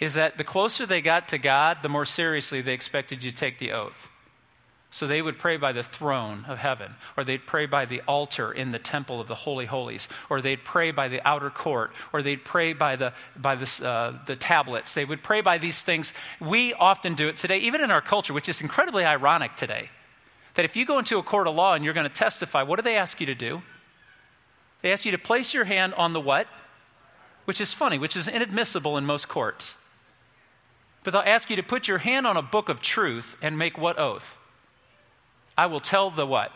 is 0.00 0.14
that 0.14 0.36
the 0.36 0.42
closer 0.42 0.84
they 0.84 1.00
got 1.00 1.28
to 1.28 1.38
God, 1.38 1.78
the 1.80 1.88
more 1.88 2.04
seriously 2.04 2.60
they 2.60 2.72
expected 2.72 3.22
you 3.22 3.30
to 3.30 3.36
take 3.36 3.60
the 3.60 3.70
oath. 3.70 4.10
So 4.90 5.06
they 5.06 5.22
would 5.22 5.38
pray 5.38 5.56
by 5.56 5.70
the 5.70 5.84
throne 5.84 6.44
of 6.48 6.58
heaven, 6.58 6.96
or 7.16 7.22
they'd 7.22 7.46
pray 7.46 7.66
by 7.66 7.84
the 7.84 8.00
altar 8.00 8.50
in 8.50 8.72
the 8.72 8.80
temple 8.80 9.20
of 9.20 9.28
the 9.28 9.36
Holy 9.36 9.66
Holies, 9.66 10.08
or 10.28 10.40
they'd 10.40 10.64
pray 10.64 10.90
by 10.90 11.06
the 11.06 11.24
outer 11.24 11.50
court, 11.50 11.92
or 12.12 12.20
they'd 12.20 12.44
pray 12.44 12.72
by 12.72 12.96
the, 12.96 13.12
by 13.36 13.54
the, 13.54 13.88
uh, 13.88 14.18
the 14.26 14.34
tablets. 14.34 14.92
They 14.92 15.04
would 15.04 15.22
pray 15.22 15.40
by 15.40 15.58
these 15.58 15.84
things. 15.84 16.14
We 16.40 16.74
often 16.74 17.14
do 17.14 17.28
it 17.28 17.36
today, 17.36 17.58
even 17.58 17.80
in 17.80 17.92
our 17.92 18.02
culture, 18.02 18.32
which 18.32 18.48
is 18.48 18.60
incredibly 18.60 19.04
ironic 19.04 19.54
today. 19.54 19.90
That 20.54 20.64
if 20.64 20.74
you 20.74 20.84
go 20.84 20.98
into 20.98 21.16
a 21.16 21.22
court 21.22 21.46
of 21.46 21.54
law 21.54 21.74
and 21.74 21.84
you're 21.84 21.94
going 21.94 22.08
to 22.08 22.12
testify, 22.12 22.64
what 22.64 22.74
do 22.74 22.82
they 22.82 22.96
ask 22.96 23.20
you 23.20 23.26
to 23.26 23.36
do? 23.36 23.62
They 24.82 24.92
ask 24.92 25.04
you 25.04 25.12
to 25.12 25.18
place 25.18 25.54
your 25.54 25.64
hand 25.64 25.94
on 25.94 26.12
the 26.12 26.20
what? 26.20 26.46
Which 27.44 27.60
is 27.60 27.72
funny, 27.72 27.98
which 27.98 28.16
is 28.16 28.28
inadmissible 28.28 28.96
in 28.96 29.06
most 29.06 29.28
courts. 29.28 29.76
But 31.02 31.12
they'll 31.12 31.22
ask 31.22 31.50
you 31.50 31.56
to 31.56 31.62
put 31.62 31.88
your 31.88 31.98
hand 31.98 32.26
on 32.26 32.36
a 32.36 32.42
book 32.42 32.68
of 32.68 32.80
truth 32.80 33.36
and 33.40 33.58
make 33.58 33.78
what 33.78 33.98
oath? 33.98 34.38
I 35.56 35.66
will 35.66 35.80
tell 35.80 36.10
the 36.10 36.26
what? 36.26 36.52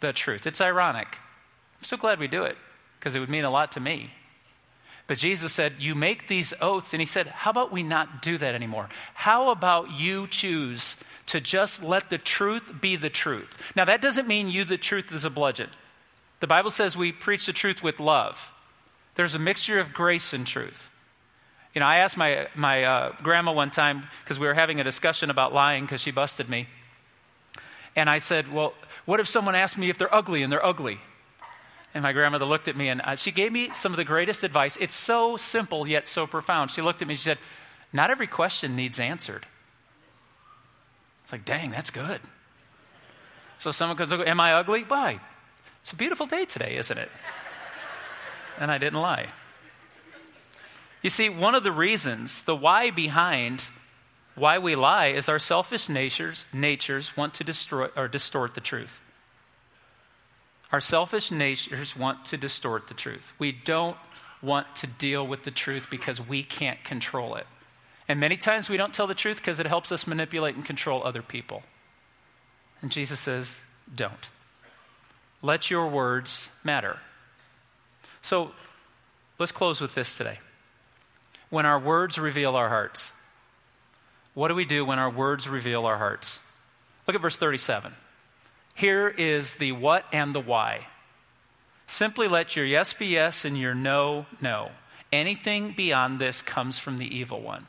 The 0.00 0.12
truth. 0.12 0.46
It's 0.46 0.60
ironic. 0.60 1.18
I'm 1.78 1.84
so 1.84 1.96
glad 1.96 2.18
we 2.18 2.28
do 2.28 2.44
it 2.44 2.56
because 2.98 3.14
it 3.14 3.20
would 3.20 3.30
mean 3.30 3.44
a 3.44 3.50
lot 3.50 3.72
to 3.72 3.80
me. 3.80 4.12
But 5.06 5.18
Jesus 5.18 5.52
said, 5.52 5.74
You 5.78 5.94
make 5.94 6.28
these 6.28 6.52
oaths. 6.60 6.92
And 6.92 7.00
he 7.00 7.06
said, 7.06 7.28
How 7.28 7.50
about 7.50 7.72
we 7.72 7.82
not 7.82 8.22
do 8.22 8.38
that 8.38 8.54
anymore? 8.54 8.88
How 9.14 9.50
about 9.50 9.92
you 9.92 10.26
choose 10.26 10.96
to 11.26 11.40
just 11.40 11.82
let 11.82 12.10
the 12.10 12.18
truth 12.18 12.80
be 12.80 12.96
the 12.96 13.10
truth? 13.10 13.56
Now, 13.74 13.84
that 13.84 14.02
doesn't 14.02 14.28
mean 14.28 14.48
you, 14.48 14.64
the 14.64 14.76
truth, 14.76 15.12
is 15.12 15.24
a 15.24 15.30
bludgeon. 15.30 15.70
The 16.40 16.46
Bible 16.46 16.70
says 16.70 16.96
we 16.96 17.12
preach 17.12 17.46
the 17.46 17.52
truth 17.52 17.82
with 17.82 17.98
love. 17.98 18.50
There's 19.14 19.34
a 19.34 19.38
mixture 19.38 19.78
of 19.78 19.92
grace 19.92 20.32
and 20.32 20.46
truth. 20.46 20.90
You 21.74 21.80
know, 21.80 21.86
I 21.86 21.96
asked 21.96 22.16
my, 22.16 22.48
my 22.54 22.84
uh, 22.84 23.12
grandma 23.22 23.52
one 23.52 23.70
time, 23.70 24.04
because 24.24 24.38
we 24.38 24.46
were 24.46 24.54
having 24.54 24.80
a 24.80 24.84
discussion 24.84 25.30
about 25.30 25.52
lying 25.52 25.84
because 25.84 26.00
she 26.00 26.10
busted 26.10 26.48
me. 26.48 26.68
And 27.94 28.10
I 28.10 28.18
said, 28.18 28.52
Well, 28.52 28.74
what 29.06 29.20
if 29.20 29.28
someone 29.28 29.54
asked 29.54 29.78
me 29.78 29.88
if 29.88 29.98
they're 29.98 30.14
ugly 30.14 30.42
and 30.42 30.52
they're 30.52 30.64
ugly? 30.64 31.00
And 31.94 32.02
my 32.02 32.12
grandmother 32.12 32.44
looked 32.44 32.68
at 32.68 32.76
me 32.76 32.88
and 32.88 33.00
uh, 33.00 33.16
she 33.16 33.30
gave 33.32 33.52
me 33.52 33.70
some 33.74 33.92
of 33.92 33.96
the 33.96 34.04
greatest 34.04 34.44
advice. 34.44 34.76
It's 34.78 34.94
so 34.94 35.38
simple 35.38 35.86
yet 35.86 36.08
so 36.08 36.26
profound. 36.26 36.70
She 36.70 36.82
looked 36.82 37.00
at 37.00 37.08
me 37.08 37.14
and 37.14 37.18
she 37.18 37.24
said, 37.24 37.38
Not 37.92 38.10
every 38.10 38.26
question 38.26 38.76
needs 38.76 39.00
answered. 39.00 39.46
It's 41.24 41.32
like, 41.32 41.44
dang, 41.44 41.70
that's 41.70 41.90
good. 41.90 42.20
So 43.58 43.70
someone 43.70 43.96
goes, 43.96 44.12
Am 44.12 44.40
I 44.40 44.52
ugly? 44.52 44.82
Why? 44.82 45.20
It's 45.86 45.92
a 45.92 45.94
beautiful 45.96 46.26
day 46.26 46.44
today, 46.44 46.76
isn't 46.78 46.98
it? 46.98 47.08
And 48.58 48.72
I 48.72 48.76
didn't 48.76 49.00
lie. 49.00 49.28
You 51.00 51.10
see, 51.10 51.28
one 51.28 51.54
of 51.54 51.62
the 51.62 51.70
reasons, 51.70 52.42
the 52.42 52.56
why 52.56 52.90
behind 52.90 53.68
why 54.34 54.58
we 54.58 54.74
lie 54.74 55.06
is 55.06 55.28
our 55.28 55.38
selfish 55.38 55.88
natures, 55.88 56.44
natures 56.52 57.16
want 57.16 57.34
to 57.34 57.44
destroy 57.44 57.86
or 57.94 58.08
distort 58.08 58.56
the 58.56 58.60
truth. 58.60 59.00
Our 60.72 60.80
selfish 60.80 61.30
natures 61.30 61.96
want 61.96 62.24
to 62.24 62.36
distort 62.36 62.88
the 62.88 62.94
truth. 62.94 63.32
We 63.38 63.52
don't 63.52 63.96
want 64.42 64.74
to 64.78 64.88
deal 64.88 65.24
with 65.24 65.44
the 65.44 65.52
truth 65.52 65.86
because 65.88 66.20
we 66.20 66.42
can't 66.42 66.82
control 66.82 67.36
it. 67.36 67.46
And 68.08 68.18
many 68.18 68.36
times 68.36 68.68
we 68.68 68.76
don't 68.76 68.92
tell 68.92 69.06
the 69.06 69.14
truth 69.14 69.36
because 69.36 69.60
it 69.60 69.66
helps 69.66 69.92
us 69.92 70.04
manipulate 70.04 70.56
and 70.56 70.64
control 70.64 71.04
other 71.04 71.22
people. 71.22 71.62
And 72.82 72.90
Jesus 72.90 73.20
says, 73.20 73.60
don't. 73.94 74.30
Let 75.46 75.70
your 75.70 75.86
words 75.86 76.48
matter. 76.64 76.98
So 78.20 78.50
let's 79.38 79.52
close 79.52 79.80
with 79.80 79.94
this 79.94 80.16
today. 80.16 80.40
When 81.50 81.64
our 81.64 81.78
words 81.78 82.18
reveal 82.18 82.56
our 82.56 82.68
hearts, 82.68 83.12
what 84.34 84.48
do 84.48 84.56
we 84.56 84.64
do 84.64 84.84
when 84.84 84.98
our 84.98 85.08
words 85.08 85.48
reveal 85.48 85.86
our 85.86 85.98
hearts? 85.98 86.40
Look 87.06 87.14
at 87.14 87.22
verse 87.22 87.36
37. 87.36 87.94
Here 88.74 89.06
is 89.06 89.54
the 89.54 89.70
what 89.70 90.04
and 90.12 90.34
the 90.34 90.40
why. 90.40 90.88
Simply 91.86 92.26
let 92.26 92.56
your 92.56 92.64
yes 92.64 92.92
be 92.92 93.06
yes 93.06 93.44
and 93.44 93.56
your 93.56 93.72
no, 93.72 94.26
no. 94.40 94.72
Anything 95.12 95.74
beyond 95.76 96.18
this 96.18 96.42
comes 96.42 96.80
from 96.80 96.98
the 96.98 97.16
evil 97.16 97.40
one. 97.40 97.68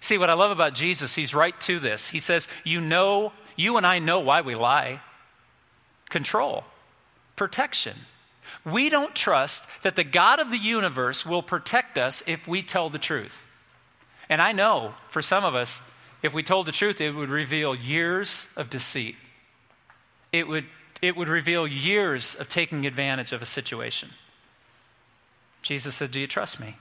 See, 0.00 0.16
what 0.16 0.30
I 0.30 0.32
love 0.32 0.50
about 0.50 0.72
Jesus, 0.72 1.16
he's 1.16 1.34
right 1.34 1.60
to 1.60 1.78
this. 1.78 2.08
He 2.08 2.18
says, 2.18 2.48
You 2.64 2.80
know, 2.80 3.34
you 3.56 3.76
and 3.76 3.86
I 3.86 3.98
know 3.98 4.20
why 4.20 4.40
we 4.40 4.54
lie 4.54 5.02
control, 6.12 6.62
protection. 7.34 7.96
We 8.64 8.88
don't 8.88 9.16
trust 9.16 9.66
that 9.82 9.96
the 9.96 10.04
God 10.04 10.38
of 10.38 10.50
the 10.50 10.58
universe 10.58 11.26
will 11.26 11.42
protect 11.42 11.98
us 11.98 12.22
if 12.28 12.46
we 12.46 12.62
tell 12.62 12.88
the 12.88 12.98
truth. 12.98 13.46
And 14.28 14.40
I 14.40 14.52
know 14.52 14.94
for 15.08 15.22
some 15.22 15.44
of 15.44 15.56
us, 15.56 15.82
if 16.22 16.32
we 16.32 16.44
told 16.44 16.66
the 16.66 16.72
truth, 16.72 17.00
it 17.00 17.10
would 17.10 17.30
reveal 17.30 17.74
years 17.74 18.46
of 18.56 18.70
deceit 18.70 19.16
it 20.32 20.48
would, 20.48 20.64
it 21.02 21.16
would 21.16 21.28
reveal 21.28 21.66
years 21.66 22.34
of 22.34 22.48
taking 22.48 22.86
advantage 22.86 23.32
of 23.32 23.42
a 23.42 23.46
situation. 23.46 24.10
Jesus 25.60 25.94
said, 25.94 26.10
Do 26.10 26.18
you 26.20 26.26
trust 26.26 26.58
me? 26.58 26.76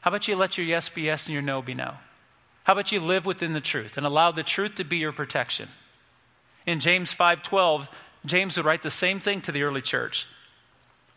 How 0.00 0.08
about 0.08 0.26
you 0.26 0.34
let 0.34 0.58
your 0.58 0.66
yes 0.66 0.88
be 0.88 1.02
yes 1.02 1.26
and 1.26 1.34
your 1.34 1.42
no 1.42 1.62
be 1.62 1.74
no? 1.74 1.94
How 2.64 2.72
about 2.72 2.90
you 2.90 3.00
live 3.00 3.26
within 3.26 3.52
the 3.52 3.60
truth 3.60 3.96
and 3.96 4.06
allow 4.06 4.32
the 4.32 4.42
truth 4.42 4.74
to 4.76 4.84
be 4.84 4.96
your 4.96 5.12
protection? 5.12 5.68
In 6.66 6.80
James 6.80 7.12
5:12, 7.12 7.88
James 8.26 8.56
would 8.56 8.66
write 8.66 8.82
the 8.82 8.90
same 8.90 9.20
thing 9.20 9.40
to 9.42 9.52
the 9.52 9.62
early 9.62 9.82
church. 9.82 10.26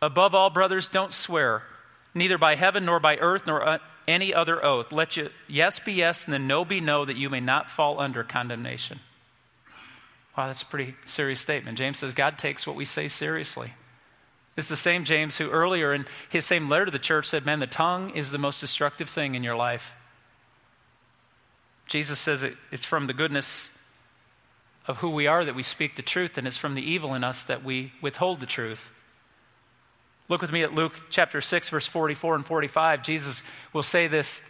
Above 0.01 0.35
all, 0.35 0.49
brothers, 0.49 0.87
don't 0.87 1.13
swear, 1.13 1.63
neither 2.13 2.37
by 2.37 2.55
heaven 2.55 2.85
nor 2.85 2.99
by 2.99 3.17
earth 3.17 3.47
nor 3.47 3.67
uh, 3.67 3.77
any 4.07 4.33
other 4.33 4.63
oath. 4.63 4.91
Let 4.91 5.17
your 5.17 5.29
yes 5.47 5.79
be 5.79 5.93
yes 5.93 6.25
and 6.25 6.33
the 6.33 6.39
no 6.39 6.63
be 6.63 6.79
no, 6.79 7.05
that 7.05 7.17
you 7.17 7.29
may 7.29 7.39
not 7.39 7.69
fall 7.69 7.99
under 7.99 8.23
condemnation. 8.23 8.99
Wow, 10.37 10.47
that's 10.47 10.61
a 10.61 10.67
pretty 10.67 10.95
serious 11.05 11.39
statement. 11.39 11.77
James 11.77 11.97
says 11.97 12.13
God 12.13 12.37
takes 12.37 12.67
what 12.67 12.75
we 12.75 12.85
say 12.85 13.07
seriously. 13.07 13.73
It's 14.55 14.69
the 14.69 14.75
same 14.75 15.03
James 15.03 15.37
who 15.37 15.49
earlier 15.49 15.93
in 15.93 16.05
his 16.29 16.45
same 16.45 16.69
letter 16.69 16.85
to 16.85 16.91
the 16.91 16.99
church 16.99 17.27
said, 17.27 17.45
Man, 17.45 17.59
the 17.59 17.67
tongue 17.67 18.11
is 18.11 18.31
the 18.31 18.37
most 18.37 18.59
destructive 18.59 19.09
thing 19.09 19.35
in 19.35 19.43
your 19.43 19.55
life. 19.55 19.95
Jesus 21.87 22.19
says 22.19 22.43
it, 22.43 22.57
it's 22.71 22.85
from 22.85 23.07
the 23.07 23.13
goodness 23.13 23.69
of 24.87 24.97
who 24.97 25.09
we 25.09 25.27
are 25.27 25.43
that 25.43 25.55
we 25.55 25.63
speak 25.63 25.95
the 25.95 26.01
truth, 26.01 26.37
and 26.37 26.47
it's 26.47 26.57
from 26.57 26.75
the 26.75 26.81
evil 26.81 27.13
in 27.13 27.23
us 27.23 27.43
that 27.43 27.63
we 27.63 27.93
withhold 28.01 28.39
the 28.39 28.45
truth. 28.45 28.89
Look 30.29 30.41
with 30.41 30.51
me 30.51 30.63
at 30.63 30.73
Luke 30.73 30.93
chapter 31.09 31.41
6, 31.41 31.69
verse 31.69 31.87
44 31.87 32.35
and 32.35 32.45
45. 32.45 33.03
Jesus 33.03 33.43
will 33.73 33.83
say 33.83 34.07
this 34.07 34.41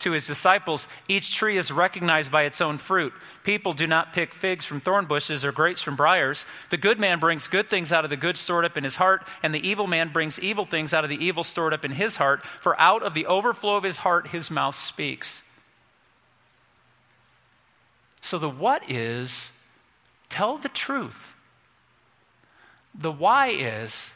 to 0.00 0.12
his 0.12 0.26
disciples, 0.26 0.88
each 1.08 1.34
tree 1.34 1.58
is 1.58 1.70
recognized 1.70 2.32
by 2.32 2.44
its 2.44 2.60
own 2.60 2.78
fruit. 2.78 3.12
People 3.44 3.74
do 3.74 3.86
not 3.86 4.12
pick 4.12 4.34
figs 4.34 4.64
from 4.64 4.80
thorn 4.80 5.04
bushes 5.04 5.44
or 5.44 5.52
grapes 5.52 5.82
from 5.82 5.94
briars. 5.94 6.46
The 6.70 6.78
good 6.78 6.98
man 6.98 7.18
brings 7.18 7.48
good 7.48 7.68
things 7.68 7.92
out 7.92 8.04
of 8.04 8.10
the 8.10 8.16
good 8.16 8.38
stored 8.38 8.64
up 8.64 8.76
in 8.76 8.84
his 8.84 8.96
heart, 8.96 9.26
and 9.42 9.54
the 9.54 9.66
evil 9.66 9.86
man 9.86 10.10
brings 10.10 10.40
evil 10.40 10.64
things 10.64 10.94
out 10.94 11.04
of 11.04 11.10
the 11.10 11.22
evil 11.22 11.44
stored 11.44 11.74
up 11.74 11.84
in 11.84 11.92
his 11.92 12.16
heart. 12.16 12.44
For 12.44 12.80
out 12.80 13.02
of 13.02 13.14
the 13.14 13.26
overflow 13.26 13.76
of 13.76 13.84
his 13.84 13.98
heart, 13.98 14.28
his 14.28 14.50
mouth 14.50 14.74
speaks. 14.74 15.42
So 18.22 18.38
the 18.38 18.48
what 18.48 18.90
is 18.90 19.50
tell 20.30 20.56
the 20.56 20.68
truth. 20.70 21.34
The 22.94 23.12
why 23.12 23.48
is 23.48 24.12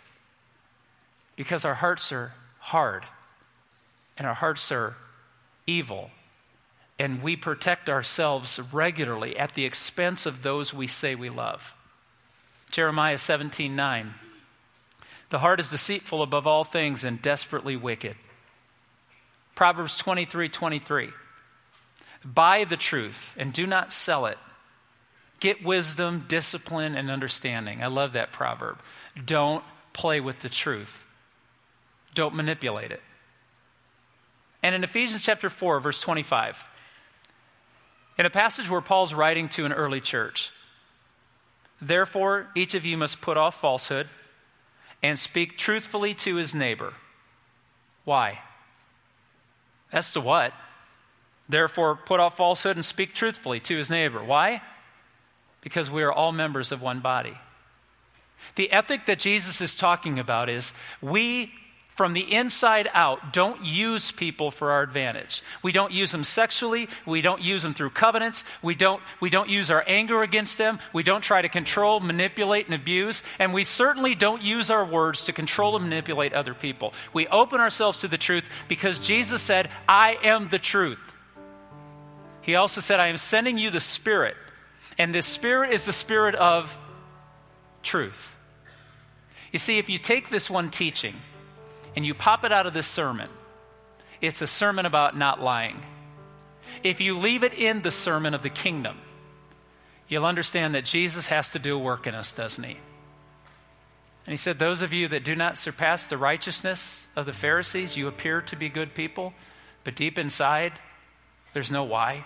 because 1.37 1.65
our 1.65 1.75
hearts 1.75 2.11
are 2.13 2.33
hard 2.59 3.05
and 4.17 4.27
our 4.27 4.35
hearts 4.35 4.71
are 4.73 4.97
evil. 5.67 6.11
And 6.99 7.23
we 7.23 7.37
protect 7.37 7.91
ourselves 7.91 8.61
regularly 8.73 9.37
at 9.37 9.55
the 9.55 9.65
expense 9.65 10.27
of 10.27 10.43
those 10.43 10.73
we 10.73 10.87
say 10.87 11.15
we 11.15 11.29
love. 11.29 11.75
Jeremiah 12.71 13.19
17 13.19 13.75
9. 13.75 14.15
The 15.31 15.41
heart 15.41 15.59
is 15.59 15.71
deceitful 15.71 16.23
above 16.23 16.47
all 16.47 16.63
things 16.63 17.03
and 17.03 17.21
desperately 17.21 17.77
wicked. 17.77 18.17
Proverbs 19.55 19.97
23 19.97 20.49
23. 20.49 21.11
Buy 22.25 22.65
the 22.65 22.77
truth 22.77 23.35
and 23.37 23.53
do 23.53 23.67
not 23.67 23.93
sell 23.93 24.27
it. 24.27 24.39
Get 25.41 25.63
wisdom, 25.63 26.25
discipline, 26.29 26.95
and 26.95 27.11
understanding. 27.11 27.83
I 27.83 27.87
love 27.87 28.13
that 28.13 28.33
proverb. 28.33 28.79
Don't 29.25 29.65
play 29.93 30.21
with 30.21 30.41
the 30.41 30.49
truth, 30.49 31.05
don't 32.15 32.35
manipulate 32.35 32.91
it. 32.91 33.03
And 34.63 34.75
in 34.75 34.83
Ephesians 34.83 35.23
chapter 35.23 35.51
4, 35.51 35.79
verse 35.79 36.01
25, 36.01 36.65
in 38.17 38.27
a 38.27 38.31
passage 38.31 38.71
where 38.71 38.81
Paul's 38.81 39.13
writing 39.13 39.49
to 39.51 39.67
an 39.67 39.73
early 39.73 40.01
church, 40.01 40.51
therefore 41.83 42.49
each 42.55 42.75
of 42.75 42.85
you 42.85 42.97
must 42.97 43.21
put 43.21 43.37
off 43.37 43.61
falsehood 43.61 44.09
and 45.03 45.19
speak 45.19 45.59
truthfully 45.59 46.15
to 46.15 46.37
his 46.37 46.55
neighbor. 46.55 46.95
Why? 48.05 48.41
That's 49.93 50.11
the 50.11 50.21
what. 50.21 50.55
Therefore, 51.49 51.95
put 51.95 52.21
off 52.21 52.39
falsehood 52.39 52.77
and 52.77 52.85
speak 52.85 53.15
truthfully 53.15 53.61
to 53.61 53.77
his 53.77 53.91
neighbor. 53.91 54.25
Why? 54.25 54.63
Because 55.65 55.91
we 55.91 56.05
are 56.05 56.13
all 56.13 56.31
members 56.31 56.71
of 56.71 56.81
one 56.81 57.01
body. 57.01 57.37
The 58.55 58.71
ethic 58.71 59.07
that 59.07 59.19
Jesus 59.19 59.61
is 59.61 59.75
talking 59.75 60.21
about 60.21 60.49
is 60.49 60.73
we 61.01 61.51
from 61.95 62.13
the 62.13 62.35
inside 62.35 62.89
out, 62.93 63.33
don't 63.33 63.65
use 63.65 64.11
people 64.11 64.51
for 64.51 64.73
our 64.73 64.83
advantage. 64.83 65.45
We 65.63 65.71
don't 65.71 65.93
use 65.93 66.11
them 66.11 66.25
sexually. 66.25 66.89
We 67.07 67.21
don't 67.21 67.41
use 67.41 67.63
them 67.63 67.73
through 67.73 67.91
covenants. 67.91 68.43
We 68.63 68.75
don't, 68.75 69.01
we 69.21 69.31
don't 69.31 69.49
use 69.49 69.71
our 69.71 69.85
anger 69.87 70.21
against 70.25 70.59
them. 70.59 70.81
We 70.93 71.05
don't 71.05 71.21
try 71.21 71.41
to 71.41 71.49
control, 71.49 72.01
manipulate, 72.01 72.67
and 72.67 72.75
abuse. 72.75 73.23
And 73.39 73.55
we 73.55 73.63
certainly 73.63 74.17
don't 74.17 74.43
use 74.43 74.71
our 74.71 74.85
words 74.85 75.23
to 75.27 75.33
control 75.33 75.77
and 75.77 75.85
manipulate 75.85 76.35
other 76.35 76.53
people. 76.53 76.95
We 77.13 77.29
open 77.29 77.61
ourselves 77.61 78.01
to 78.01 78.09
the 78.09 78.19
truth 78.19 78.49
because 78.67 78.99
Jesus 78.99 79.41
said, 79.41 79.71
I 79.89 80.19
am 80.25 80.49
the 80.49 80.59
truth. 80.59 80.99
He 82.43 82.57
also 82.57 82.81
said, 82.81 82.99
I 82.99 83.07
am 83.07 83.19
sending 83.19 83.57
you 83.57 83.71
the 83.71 83.81
Spirit. 83.81 84.35
And 84.99 85.15
this 85.15 85.27
Spirit 85.27 85.73
is 85.73 85.87
the 85.87 85.93
Spirit 85.93 86.35
of 86.35 86.77
truth. 87.83 88.37
You 89.53 89.59
see, 89.59 89.79
if 89.79 89.89
you 89.89 89.99
take 89.99 90.31
this 90.31 90.51
one 90.51 90.71
teaching, 90.71 91.17
and 91.97 92.05
you 92.05 92.15
pop 92.15 92.45
it 92.45 92.53
out 92.53 92.67
of 92.67 92.75
this 92.75 92.87
sermon, 92.87 93.29
it's 94.21 94.43
a 94.43 94.47
sermon 94.47 94.87
about 94.87 95.17
not 95.17 95.41
lying. 95.41 95.83
If 96.83 97.01
you 97.01 97.17
leave 97.17 97.45
it 97.45 97.55
in 97.55 97.83
the 97.83 97.91
sermon 97.91 98.35
of 98.35 98.43
the 98.43 98.51
kingdom, 98.51 98.99
you'll 100.09 100.27
understand 100.27 100.75
that 100.75 100.85
Jesus 100.85 101.29
has 101.29 101.51
to 101.51 101.59
do 101.59 101.77
a 101.77 101.79
work 101.79 102.07
in 102.07 102.15
us, 102.15 102.33
doesn't 102.33 102.65
he? 102.65 102.79
And 104.27 104.33
he 104.33 104.37
said, 104.37 104.59
Those 104.59 104.83
of 104.83 104.93
you 104.93 105.09
that 105.09 105.25
do 105.25 105.37
not 105.37 105.59
surpass 105.59 106.07
the 106.07 106.19
righteousness 106.19 107.05
of 107.15 107.27
the 107.27 107.33
Pharisees, 107.33 107.97
you 107.97 108.09
appear 108.09 108.41
to 108.43 108.57
be 108.57 108.69
good 108.69 108.95
people, 108.95 109.35
but 109.85 109.95
deep 109.95 110.19
inside, 110.19 110.73
there's 111.53 111.71
no 111.71 111.85
why. 111.85 112.25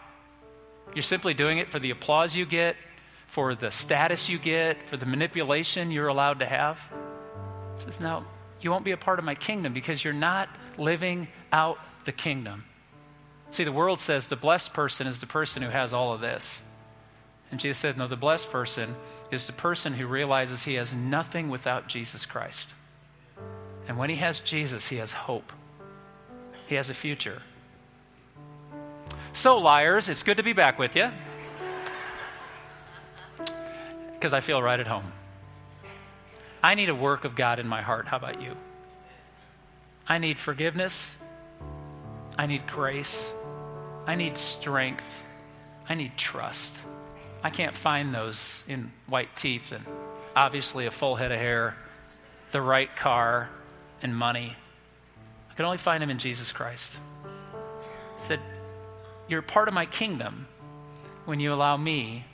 You're 0.94 1.02
simply 1.02 1.34
doing 1.34 1.58
it 1.58 1.68
for 1.68 1.78
the 1.78 1.90
applause 1.90 2.34
you 2.34 2.46
get, 2.46 2.76
for 3.26 3.54
the 3.54 3.70
status 3.70 4.28
you 4.28 4.38
get, 4.38 4.86
for 4.86 4.96
the 4.96 5.06
manipulation 5.06 5.90
you're 5.90 6.08
allowed 6.08 6.40
to 6.40 6.46
have. 6.46 6.92
Says, 7.78 8.00
No, 8.00 8.24
you 8.60 8.70
won't 8.70 8.84
be 8.84 8.90
a 8.90 8.96
part 8.96 9.18
of 9.18 9.24
my 9.24 9.34
kingdom 9.34 9.72
because 9.72 10.02
you're 10.02 10.12
not 10.14 10.48
living 10.76 11.28
out 11.52 11.78
the 12.04 12.12
kingdom. 12.12 12.64
See, 13.50 13.64
the 13.64 13.72
world 13.72 14.00
says 14.00 14.28
the 14.28 14.36
blessed 14.36 14.72
person 14.72 15.06
is 15.06 15.20
the 15.20 15.26
person 15.26 15.62
who 15.62 15.70
has 15.70 15.92
all 15.92 16.12
of 16.12 16.20
this. 16.20 16.62
And 17.50 17.60
Jesus 17.60 17.78
said, 17.78 17.96
No, 17.96 18.06
the 18.06 18.16
blessed 18.16 18.50
person 18.50 18.96
is 19.30 19.46
the 19.46 19.52
person 19.52 19.94
who 19.94 20.06
realizes 20.06 20.64
he 20.64 20.74
has 20.74 20.94
nothing 20.94 21.48
without 21.48 21.86
Jesus 21.86 22.26
Christ. 22.26 22.72
And 23.86 23.96
when 23.96 24.10
he 24.10 24.16
has 24.16 24.40
Jesus, 24.40 24.88
he 24.88 24.96
has 24.96 25.12
hope, 25.12 25.52
he 26.66 26.74
has 26.74 26.90
a 26.90 26.94
future. 26.94 27.42
So, 29.32 29.58
liars, 29.58 30.08
it's 30.08 30.22
good 30.22 30.36
to 30.38 30.42
be 30.42 30.52
back 30.52 30.78
with 30.78 30.96
you 30.96 31.10
because 34.14 34.32
I 34.32 34.40
feel 34.40 34.60
right 34.60 34.80
at 34.80 34.86
home. 34.86 35.12
I 36.62 36.74
need 36.74 36.88
a 36.88 36.94
work 36.94 37.24
of 37.24 37.36
God 37.36 37.60
in 37.60 37.68
my 37.68 37.82
heart. 37.82 38.08
How 38.08 38.16
about 38.16 38.42
you? 38.42 38.56
I 40.08 40.18
need 40.18 40.38
forgiveness. 40.38 41.14
I 42.36 42.46
need 42.46 42.66
grace. 42.66 43.30
I 44.06 44.16
need 44.16 44.36
strength. 44.38 45.22
I 45.88 45.94
need 45.94 46.16
trust. 46.16 46.76
I 47.42 47.50
can't 47.50 47.76
find 47.76 48.12
those 48.12 48.62
in 48.66 48.90
white 49.06 49.36
teeth 49.36 49.70
and 49.70 49.84
obviously 50.34 50.86
a 50.86 50.90
full 50.90 51.16
head 51.16 51.30
of 51.30 51.38
hair, 51.38 51.76
the 52.50 52.60
right 52.60 52.94
car, 52.96 53.50
and 54.02 54.16
money. 54.16 54.56
I 55.50 55.54
can 55.54 55.64
only 55.64 55.78
find 55.78 56.02
them 56.02 56.10
in 56.10 56.18
Jesus 56.18 56.50
Christ. 56.50 56.94
He 58.16 58.22
said, 58.22 58.40
You're 59.28 59.42
part 59.42 59.68
of 59.68 59.74
my 59.74 59.86
kingdom 59.86 60.48
when 61.26 61.38
you 61.38 61.52
allow 61.52 61.76
me 61.76 62.24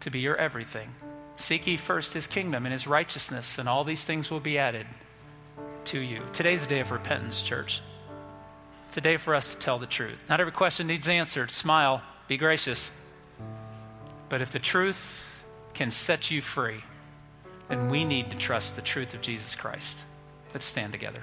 to 0.00 0.10
be 0.10 0.20
your 0.20 0.36
everything. 0.36 0.94
Seek 1.36 1.66
ye 1.66 1.76
first 1.76 2.14
his 2.14 2.26
kingdom 2.26 2.64
and 2.64 2.72
his 2.72 2.86
righteousness, 2.86 3.58
and 3.58 3.68
all 3.68 3.84
these 3.84 4.04
things 4.04 4.30
will 4.30 4.40
be 4.40 4.56
added 4.56 4.86
to 5.86 5.98
you. 5.98 6.22
Today's 6.32 6.64
a 6.64 6.68
day 6.68 6.80
of 6.80 6.92
repentance, 6.92 7.42
church. 7.42 7.82
It's 8.86 8.96
a 8.96 9.00
day 9.00 9.16
for 9.16 9.34
us 9.34 9.52
to 9.52 9.58
tell 9.58 9.78
the 9.78 9.86
truth. 9.86 10.22
Not 10.28 10.40
every 10.40 10.52
question 10.52 10.86
needs 10.86 11.08
answered. 11.08 11.50
Smile, 11.50 12.02
be 12.28 12.36
gracious. 12.36 12.92
But 14.28 14.40
if 14.40 14.52
the 14.52 14.58
truth 14.58 15.44
can 15.74 15.90
set 15.90 16.30
you 16.30 16.40
free, 16.40 16.84
then 17.68 17.90
we 17.90 18.04
need 18.04 18.30
to 18.30 18.36
trust 18.36 18.76
the 18.76 18.82
truth 18.82 19.12
of 19.14 19.20
Jesus 19.20 19.54
Christ. 19.54 19.98
Let's 20.54 20.66
stand 20.66 20.92
together. 20.92 21.22